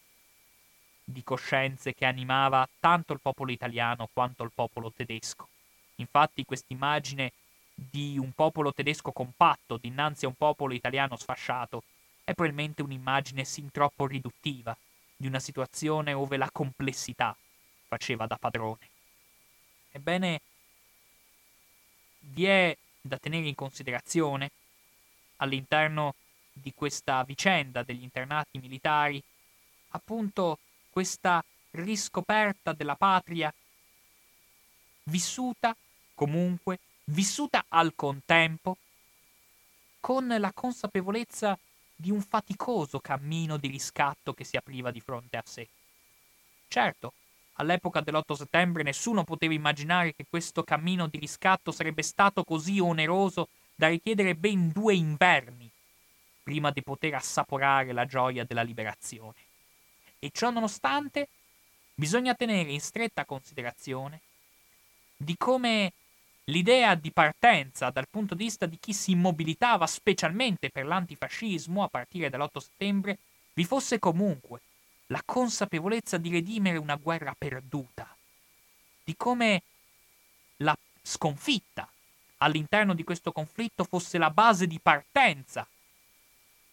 [1.03, 5.47] di coscienze che animava tanto il popolo italiano quanto il popolo tedesco.
[5.95, 7.31] Infatti quest'immagine
[7.73, 11.83] di un popolo tedesco compatto dinanzi a un popolo italiano sfasciato
[12.27, 14.75] è probabilmente un'immagine sin troppo riduttiva
[15.15, 17.33] di una situazione ove la complessità
[17.87, 18.89] faceva da padrone.
[19.91, 20.41] Ebbene,
[22.19, 24.51] vi è da tenere in considerazione
[25.37, 26.15] all'interno
[26.51, 29.23] di questa vicenda degli internati militari
[29.91, 30.59] appunto
[30.89, 33.53] questa riscoperta della patria
[35.03, 35.73] vissuta
[36.13, 38.75] comunque, vissuta al contempo,
[40.01, 41.57] con la consapevolezza
[41.99, 45.67] di un faticoso cammino di riscatto che si apriva di fronte a sé.
[46.67, 47.13] Certo,
[47.53, 53.49] all'epoca dell'8 settembre nessuno poteva immaginare che questo cammino di riscatto sarebbe stato così oneroso
[53.73, 55.69] da richiedere ben due inverni
[56.43, 59.35] prima di poter assaporare la gioia della liberazione.
[60.19, 61.27] E ciò nonostante,
[61.95, 64.21] bisogna tenere in stretta considerazione
[65.17, 65.91] di come
[66.49, 71.87] l'idea di partenza dal punto di vista di chi si mobilitava specialmente per l'antifascismo a
[71.87, 73.17] partire dall'8 settembre
[73.53, 74.61] vi fosse comunque
[75.07, 78.15] la consapevolezza di redimere una guerra perduta,
[79.03, 79.61] di come
[80.57, 81.89] la sconfitta
[82.37, 85.67] all'interno di questo conflitto fosse la base di partenza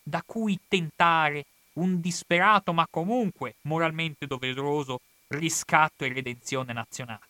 [0.03, 7.27] da cui tentare un disperato ma comunque moralmente doveroso riscatto e redenzione nazionale.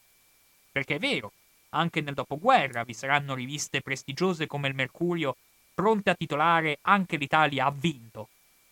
[0.73, 1.33] Perché è vero,
[1.75, 2.85] anche nel dopoguerra.
[2.85, 5.37] Vi saranno riviste prestigiose come il Mercurio
[5.75, 8.29] pronte a titolare Anche l'Italia ha vinto,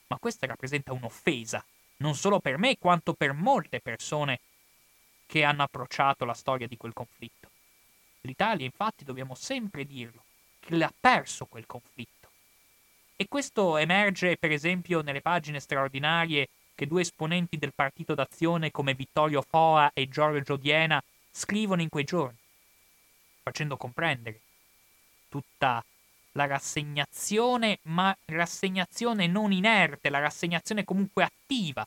[0.07, 1.65] ma questa rappresenta un'offesa,
[1.99, 4.41] non solo per me quanto per molte persone
[5.27, 7.49] che hanno approcciato la storia di quel conflitto.
[8.23, 10.23] L'Italia, infatti, dobbiamo sempre dirlo,
[10.61, 12.29] che l'ha perso quel conflitto.
[13.17, 18.95] E questo emerge, per esempio, nelle pagine straordinarie che due esponenti del Partito d'Azione come
[18.95, 22.39] Vittorio Foa e Giorgio Diena scrivono in quei giorni,
[23.43, 24.41] facendo comprendere
[25.29, 25.85] tutta
[26.33, 31.87] la rassegnazione, ma rassegnazione non inerte, la rassegnazione comunque attiva,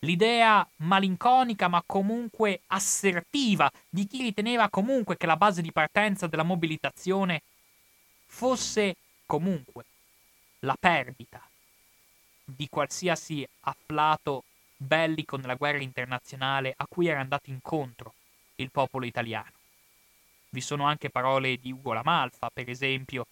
[0.00, 6.42] l'idea malinconica ma comunque assertiva di chi riteneva comunque che la base di partenza della
[6.42, 7.42] mobilitazione
[8.26, 8.96] fosse
[9.26, 9.84] comunque
[10.60, 11.40] la perdita
[12.44, 14.44] di qualsiasi afflato
[14.76, 18.12] bellico nella guerra internazionale a cui era andato incontro
[18.56, 19.53] il popolo italiano.
[20.54, 23.26] Vi sono anche parole di Ugo Lamalfa, per esempio,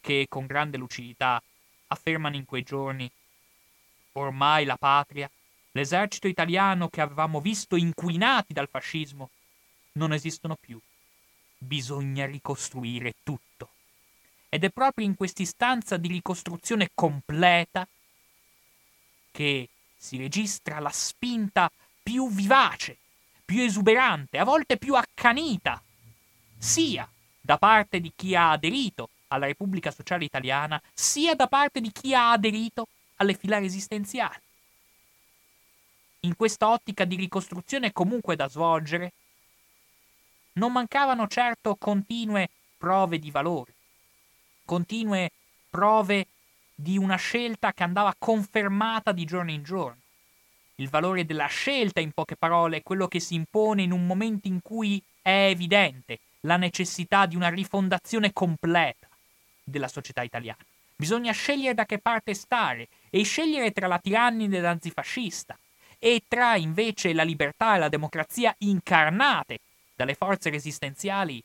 [0.00, 1.42] che con grande lucidità
[1.88, 3.10] affermano in quei giorni
[4.12, 5.30] ormai la patria,
[5.72, 9.28] l'esercito italiano che avevamo visto inquinati dal fascismo,
[9.92, 10.80] non esistono più.
[11.58, 13.68] Bisogna ricostruire tutto.
[14.48, 17.86] Ed è proprio in quest'istanza di ricostruzione completa
[19.30, 19.68] che
[19.98, 21.70] si registra la spinta
[22.02, 22.96] più vivace,
[23.44, 25.83] più esuberante, a volte più accanita,
[26.64, 27.06] sia
[27.42, 32.14] da parte di chi ha aderito alla Repubblica Sociale Italiana, sia da parte di chi
[32.14, 34.40] ha aderito alle fila resistenziali.
[36.20, 39.12] In questa ottica di ricostruzione comunque da svolgere,
[40.54, 43.74] non mancavano certo continue prove di valore,
[44.64, 45.30] continue
[45.68, 46.28] prove
[46.74, 50.00] di una scelta che andava confermata di giorno in giorno.
[50.76, 54.48] Il valore della scelta, in poche parole, è quello che si impone in un momento
[54.48, 59.08] in cui è evidente la necessità di una rifondazione completa
[59.62, 60.64] della società italiana.
[60.96, 65.58] Bisogna scegliere da che parte stare e scegliere tra la tirannide nazifascista
[65.98, 69.60] e tra invece la libertà e la democrazia incarnate
[69.94, 71.42] dalle forze resistenziali.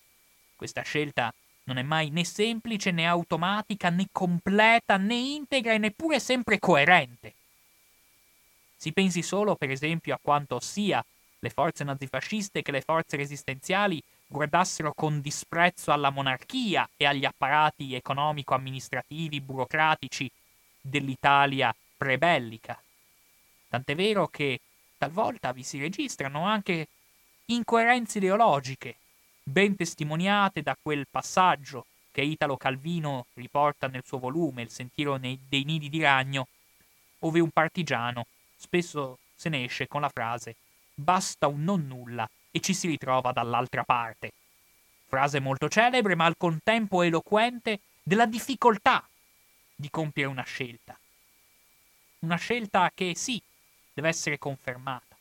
[0.56, 6.20] Questa scelta non è mai né semplice né automatica né completa né integra e neppure
[6.20, 7.34] sempre coerente.
[8.76, 11.04] Si pensi solo, per esempio, a quanto sia
[11.40, 17.96] le forze nazifasciste che le forze resistenziali guardassero con disprezzo alla monarchia e agli apparati
[17.96, 20.32] economico-amministrativi, burocratici
[20.80, 22.80] dell'Italia prebellica.
[23.68, 24.62] Tant'è vero che
[24.98, 26.88] talvolta vi si registrano anche
[27.46, 28.98] incoerenze ideologiche,
[29.42, 35.40] ben testimoniate da quel passaggio che Italo Calvino riporta nel suo volume Il sentiero dei
[35.50, 36.48] nidi di ragno,
[37.20, 40.56] ove un partigiano spesso se ne esce con la frase
[40.94, 44.32] basta un non nulla e ci si ritrova dall'altra parte.
[45.08, 49.08] Frase molto celebre, ma al contempo eloquente della difficoltà
[49.76, 50.98] di compiere una scelta.
[52.20, 53.42] Una scelta che sì,
[53.94, 55.16] deve essere confermata,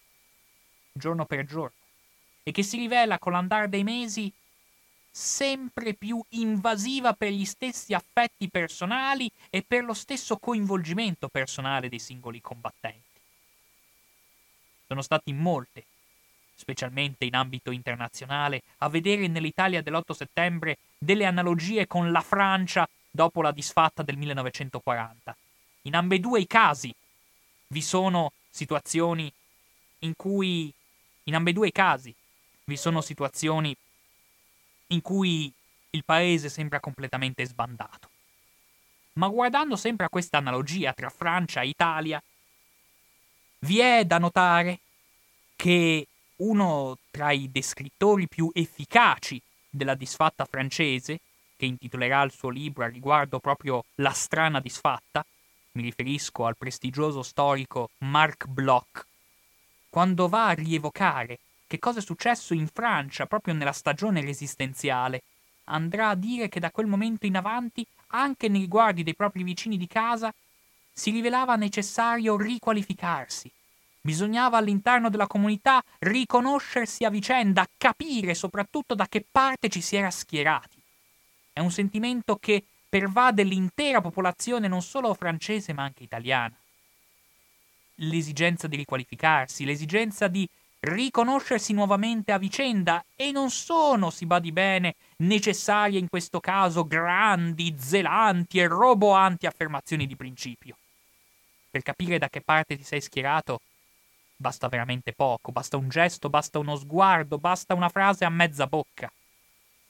[0.93, 1.77] giorno per giorno,
[2.43, 4.33] e che si rivela con l'andare dei mesi
[5.11, 11.99] sempre più invasiva per gli stessi affetti personali e per lo stesso coinvolgimento personale dei
[11.99, 13.21] singoli combattenti.
[14.87, 15.85] Sono stati molte
[16.59, 23.41] specialmente in ambito internazionale, a vedere nell'Italia dell'8 settembre delle analogie con la Francia dopo
[23.43, 25.37] la disfatta del 1940.
[25.83, 26.93] In ambedue i casi
[27.69, 29.33] vi sono situazioni
[30.01, 30.73] in cui,
[31.25, 32.13] in ambedue i casi,
[32.65, 33.75] vi sono situazioni
[34.89, 35.53] in cui
[35.91, 38.11] il paese sembra completamente sbandato.
[39.15, 42.23] Ma guardando sempre a questa analogia tra Francia e Italia,
[43.61, 44.81] vi è da notare
[45.57, 46.07] che
[46.39, 51.21] uno tra i descrittori più efficaci della disfatta francese,
[51.57, 55.25] che intitolerà il suo libro a riguardo proprio La strana disfatta,
[55.73, 59.07] mi riferisco al prestigioso storico Marc Bloch,
[59.89, 65.23] quando va a rievocare che cosa è successo in Francia proprio nella stagione resistenziale,
[65.65, 69.77] andrà a dire che da quel momento in avanti, anche nei riguardi dei propri vicini
[69.77, 70.33] di casa,
[70.93, 73.51] si rivelava necessario riqualificarsi,
[74.09, 80.11] Bisognava all'interno della comunità riconoscersi a vicenda, capire soprattutto da che parte ci si era
[80.11, 80.81] schierati.
[81.53, 86.57] È un sentimento che pervade l'intera popolazione non solo francese ma anche italiana.
[87.97, 90.49] L'esigenza di riqualificarsi, l'esigenza di
[90.81, 97.77] riconoscersi nuovamente a vicenda e non sono, si badi bene, necessarie in questo caso grandi,
[97.79, 100.79] zelanti e roboanti affermazioni di principio.
[101.71, 103.61] Per capire da che parte ti sei schierato,
[104.41, 109.11] Basta veramente poco, basta un gesto, basta uno sguardo, basta una frase a mezza bocca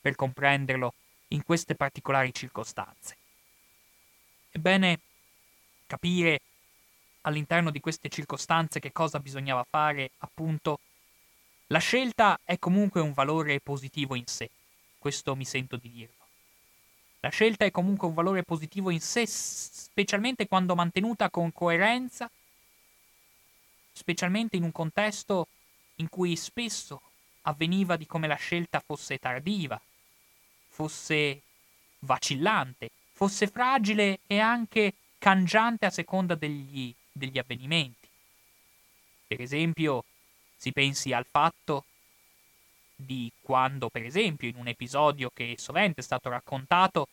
[0.00, 0.94] per comprenderlo
[1.28, 3.16] in queste particolari circostanze.
[4.50, 5.00] Ebbene,
[5.86, 6.40] capire
[7.22, 10.80] all'interno di queste circostanze che cosa bisognava fare, appunto,
[11.66, 14.48] la scelta è comunque un valore positivo in sé,
[14.98, 16.14] questo mi sento di dirlo.
[17.20, 22.30] La scelta è comunque un valore positivo in sé, specialmente quando mantenuta con coerenza
[23.98, 25.48] specialmente in un contesto
[25.96, 27.02] in cui spesso
[27.42, 29.80] avveniva di come la scelta fosse tardiva,
[30.68, 31.42] fosse
[32.00, 38.06] vacillante, fosse fragile e anche cangiante a seconda degli, degli avvenimenti.
[39.26, 40.04] Per esempio,
[40.56, 41.84] si pensi al fatto
[42.94, 47.08] di quando, per esempio, in un episodio che sovente è stato raccontato,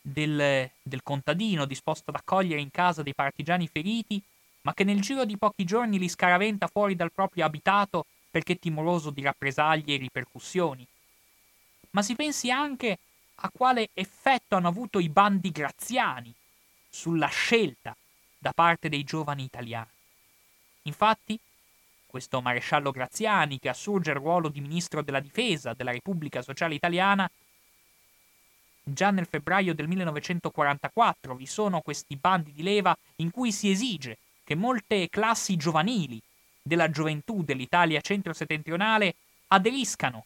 [0.00, 4.22] del, del contadino disposto ad accogliere in casa dei partigiani feriti
[4.68, 9.08] ma che nel giro di pochi giorni li scaraventa fuori dal proprio abitato perché timoroso
[9.08, 10.86] di rappresaglie e ripercussioni.
[11.92, 12.98] Ma si pensi anche
[13.36, 16.34] a quale effetto hanno avuto i bandi graziani
[16.86, 17.96] sulla scelta
[18.36, 19.88] da parte dei giovani italiani.
[20.82, 21.40] Infatti,
[22.06, 27.30] questo maresciallo Graziani, che assurge al ruolo di ministro della difesa della Repubblica Sociale Italiana,
[28.82, 34.18] già nel febbraio del 1944 vi sono questi bandi di leva in cui si esige
[34.48, 36.18] che molte classi giovanili
[36.62, 39.16] della gioventù dell'Italia centro-settentrionale
[39.48, 40.24] aderiscano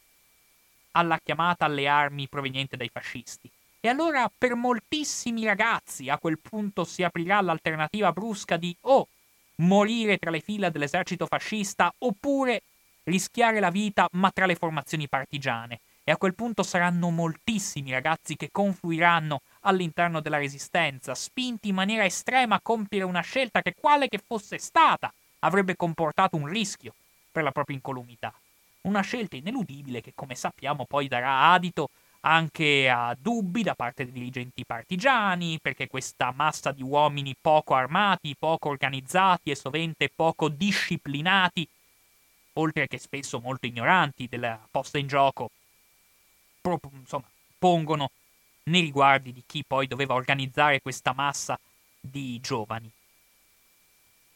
[0.91, 3.51] alla chiamata alle armi proveniente dai fascisti.
[3.81, 9.09] E allora per moltissimi ragazzi a quel punto si aprirà l'alternativa brusca di o
[9.55, 12.61] morire tra le fila dell'esercito fascista oppure
[13.03, 15.81] rischiare la vita ma tra le formazioni partigiane.
[16.03, 22.03] E a quel punto saranno moltissimi ragazzi che confluiranno all'interno della resistenza, spinti in maniera
[22.03, 26.93] estrema a compiere una scelta che, quale che fosse stata, avrebbe comportato un rischio
[27.31, 28.33] per la propria incolumità.
[28.81, 31.89] Una scelta ineludibile che, come sappiamo, poi darà adito
[32.25, 38.35] anche a dubbi da parte dei dirigenti partigiani, perché questa massa di uomini poco armati,
[38.37, 41.67] poco organizzati e sovente poco disciplinati,
[42.53, 45.49] oltre che spesso molto ignoranti della posta in gioco,
[46.63, 47.27] pro- insomma,
[47.59, 48.09] pongono
[48.63, 51.59] nei riguardi di chi poi doveva organizzare questa massa
[51.99, 52.89] di giovani.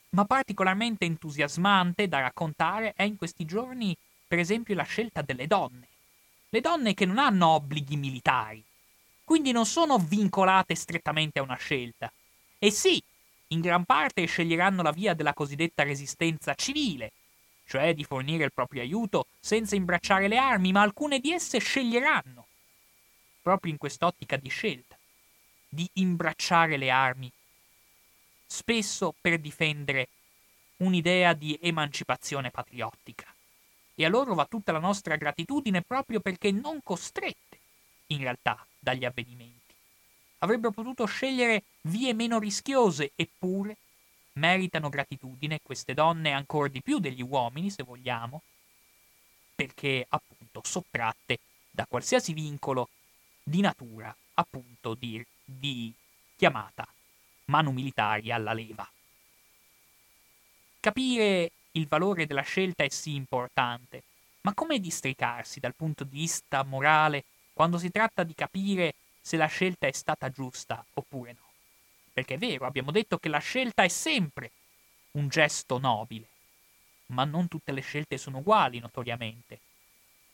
[0.10, 3.96] Ma particolarmente entusiasmante da raccontare è in questi giorni,
[4.28, 5.88] per esempio, la scelta delle donne
[6.50, 8.64] le donne che non hanno obblighi militari,
[9.24, 12.12] quindi non sono vincolate strettamente a una scelta.
[12.58, 13.02] E sì,
[13.48, 17.12] in gran parte sceglieranno la via della cosiddetta resistenza civile,
[17.68, 22.48] cioè di fornire il proprio aiuto senza imbracciare le armi, ma alcune di esse sceglieranno,
[23.42, 24.98] proprio in quest'ottica di scelta,
[25.68, 27.32] di imbracciare le armi,
[28.46, 30.08] spesso per difendere
[30.78, 33.26] un'idea di emancipazione patriottica
[34.00, 37.60] e a loro va tutta la nostra gratitudine proprio perché non costrette,
[38.08, 39.74] in realtà, dagli avvenimenti.
[40.40, 43.78] Avrebbero potuto scegliere vie meno rischiose, eppure
[44.38, 48.42] meritano gratitudine queste donne ancora di più degli uomini, se vogliamo,
[49.56, 51.40] perché appunto sottratte
[51.70, 52.90] da qualsiasi vincolo
[53.44, 55.94] di natura, appunto di, di
[56.36, 56.88] chiamata
[57.46, 58.90] manu militari alla leva.
[60.80, 64.04] Capire il valore della scelta è sì importante,
[64.42, 69.48] ma come districarsi dal punto di vista morale quando si tratta di capire se la
[69.48, 71.47] scelta è stata giusta oppure no?
[72.18, 74.50] Perché è vero, abbiamo detto che la scelta è sempre
[75.12, 76.26] un gesto nobile,
[77.08, 79.60] ma non tutte le scelte sono uguali, notoriamente.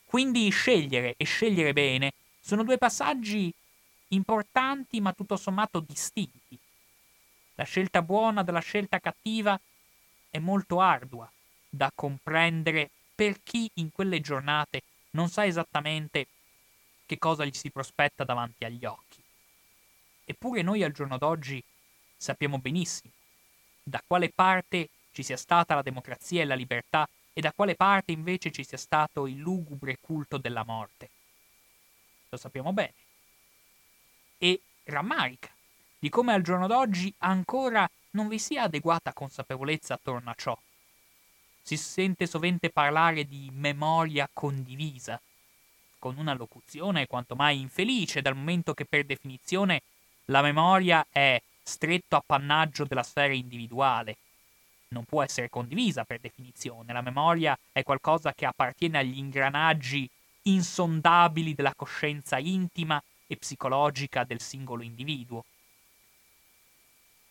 [0.06, 3.52] Quindi scegliere e scegliere bene sono due passaggi
[4.08, 6.58] importanti ma tutto sommato distinti.
[7.56, 9.60] La scelta buona dalla scelta cattiva
[10.30, 11.30] è molto ardua
[11.68, 16.28] da comprendere per chi in quelle giornate non sa esattamente
[17.04, 19.20] che cosa gli si prospetta davanti agli occhi.
[20.24, 21.62] Eppure noi al giorno d'oggi
[22.24, 23.12] sappiamo benissimo
[23.82, 28.12] da quale parte ci sia stata la democrazia e la libertà e da quale parte
[28.12, 31.10] invece ci sia stato il lugubre culto della morte.
[32.30, 32.94] Lo sappiamo bene.
[34.38, 35.50] E rammarica
[35.98, 40.58] di come al giorno d'oggi ancora non vi sia adeguata consapevolezza attorno a ciò.
[41.62, 45.20] Si sente sovente parlare di memoria condivisa,
[45.98, 49.82] con una locuzione quanto mai infelice, dal momento che per definizione
[50.26, 54.16] la memoria è stretto appannaggio della sfera individuale.
[54.88, 56.92] Non può essere condivisa per definizione.
[56.92, 60.08] La memoria è qualcosa che appartiene agli ingranaggi
[60.42, 65.44] insondabili della coscienza intima e psicologica del singolo individuo.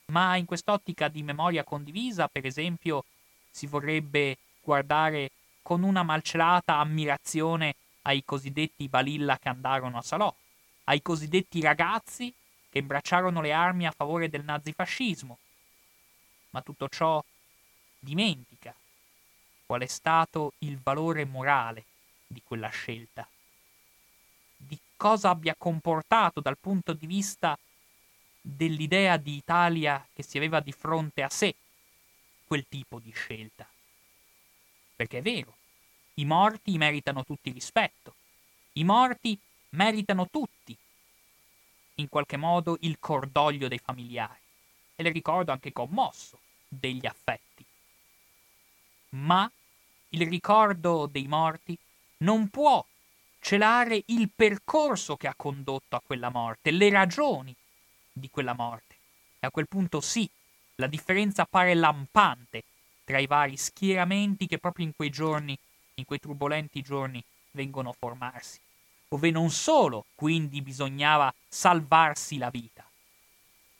[0.07, 3.05] Ma in quest'ottica di memoria condivisa, per esempio,
[3.49, 5.31] si vorrebbe guardare
[5.61, 10.33] con una malcelata ammirazione ai cosiddetti balilla che andarono a Salò,
[10.85, 12.33] ai cosiddetti ragazzi
[12.73, 15.37] che imbracciarono le armi a favore del nazifascismo.
[16.49, 17.23] Ma tutto ciò
[17.99, 18.73] dimentica
[19.67, 21.85] qual è stato il valore morale
[22.25, 23.29] di quella scelta,
[24.57, 27.55] di cosa abbia comportato dal punto di vista
[28.41, 31.53] dell'idea di Italia che si aveva di fronte a sé
[32.43, 33.67] quel tipo di scelta.
[34.95, 35.57] Perché è vero,
[36.15, 38.15] i morti meritano tutti rispetto,
[38.73, 39.37] i morti
[39.69, 40.75] meritano tutti,
[41.95, 44.39] in qualche modo, il cordoglio dei familiari
[44.95, 47.65] e le ricordo anche commosso degli affetti.
[49.09, 49.49] Ma
[50.09, 51.77] il ricordo dei morti
[52.17, 52.83] non può
[53.39, 57.55] celare il percorso che ha condotto a quella morte, le ragioni
[58.11, 58.95] di quella morte.
[59.39, 60.29] E a quel punto sì,
[60.75, 62.63] la differenza appare lampante
[63.03, 65.57] tra i vari schieramenti che proprio in quei giorni,
[65.95, 68.59] in quei turbolenti giorni, vengono a formarsi,
[69.13, 72.83] dove non solo quindi bisognava salvarsi la vita,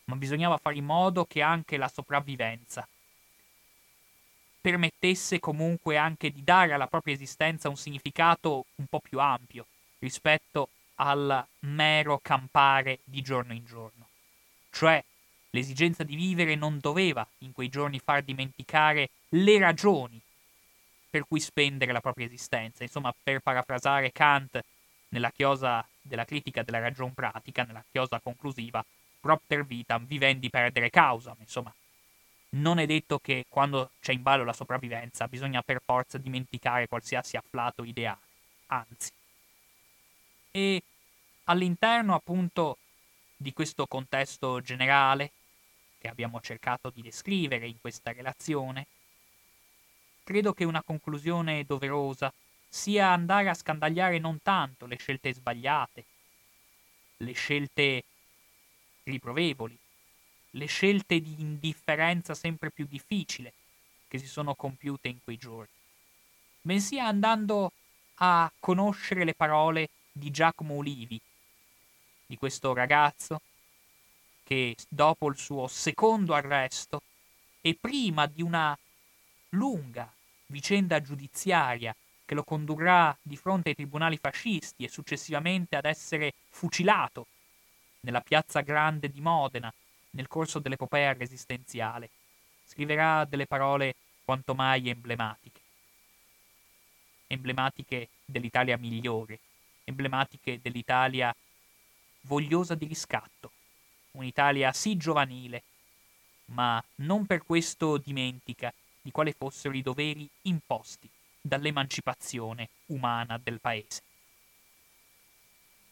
[0.04, 2.88] ma bisognava fare in modo che anche la sopravvivenza
[4.62, 9.66] permettesse comunque anche di dare alla propria esistenza un significato un po' più ampio
[9.98, 14.08] rispetto al mero campare di giorno in giorno.
[14.70, 15.04] Cioè
[15.50, 20.20] L'esigenza di vivere non doveva in quei giorni far dimenticare le ragioni
[21.12, 22.82] per cui spendere la propria esistenza.
[22.82, 24.64] Insomma, per parafrasare Kant
[25.14, 28.84] nella chiosa della critica della ragion pratica, nella chiosa conclusiva,
[29.20, 31.36] propter vitam vivendi perdere causa.
[31.40, 31.74] Insomma,
[32.56, 37.38] non è detto che quando c'è in ballo la sopravvivenza bisogna per forza dimenticare qualsiasi
[37.38, 38.20] afflato ideale.
[38.68, 39.12] Anzi,
[40.52, 40.84] E
[41.46, 42.78] all'interno appunto
[43.36, 45.32] di questo contesto generale
[46.00, 48.88] che abbiamo cercato di descrivere in questa relazione,
[50.24, 52.34] credo che una conclusione doverosa
[52.74, 56.06] sia andare a scandagliare non tanto le scelte sbagliate,
[57.18, 58.04] le scelte
[59.04, 59.78] riprovevoli,
[60.50, 63.54] le scelte di indifferenza sempre più difficile
[64.08, 65.72] che si sono compiute in quei giorni,
[66.62, 67.74] bensì andando
[68.16, 71.22] a conoscere le parole di Giacomo Olivi,
[72.26, 73.40] di questo ragazzo
[74.44, 77.04] che dopo il suo secondo arresto
[77.62, 78.76] e prima di una
[79.50, 80.12] lunga
[80.48, 81.96] vicenda giudiziaria
[82.34, 87.28] che lo condurrà di fronte ai tribunali fascisti e successivamente ad essere fucilato
[88.02, 89.72] nella piazza grande di Modena
[90.12, 92.10] nel corso dell'epopea resistenziale,
[92.66, 93.96] scriverà delle parole
[94.26, 95.60] quanto mai emblematiche.
[97.28, 99.40] Emblematiche dell'Italia migliore,
[99.84, 101.34] emblematiche dell'Italia
[102.22, 103.52] vogliosa di riscatto,
[104.12, 105.64] un'Italia sì giovanile,
[106.46, 111.10] ma non per questo dimentica di quali fossero i doveri imposti
[111.44, 114.02] dall'emancipazione umana del paese.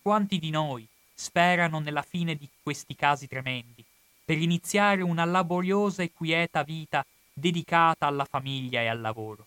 [0.02, 3.84] Quanti di noi sperano nella fine di questi casi tremendi,
[4.24, 9.46] per iniziare una laboriosa e quieta vita dedicata alla famiglia e al lavoro?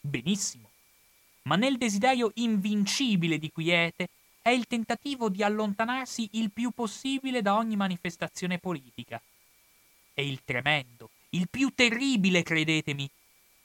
[0.00, 0.70] Benissimo,
[1.42, 4.08] ma nel desiderio invincibile di quiete
[4.40, 9.20] è il tentativo di allontanarsi il più possibile da ogni manifestazione politica.
[10.14, 13.08] È il tremendo, il più terribile, credetemi,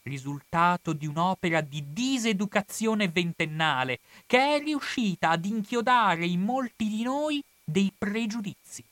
[0.03, 7.44] risultato di un'opera di diseducazione ventennale che è riuscita ad inchiodare in molti di noi
[7.64, 8.84] dei pregiudizi.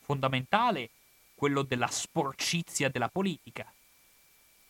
[0.00, 0.90] Fondamentale
[1.34, 3.70] quello della sporcizia della politica.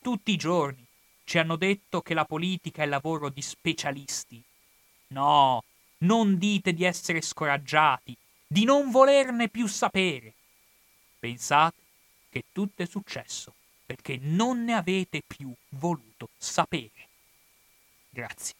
[0.00, 0.84] Tutti i giorni
[1.24, 4.42] ci hanno detto che la politica è lavoro di specialisti.
[5.08, 5.62] No,
[5.98, 10.32] non dite di essere scoraggiati, di non volerne più sapere.
[11.18, 11.80] Pensate
[12.30, 13.54] che tutto è successo
[13.92, 17.10] perché non ne avete più voluto sapere.
[18.08, 18.54] Grazie.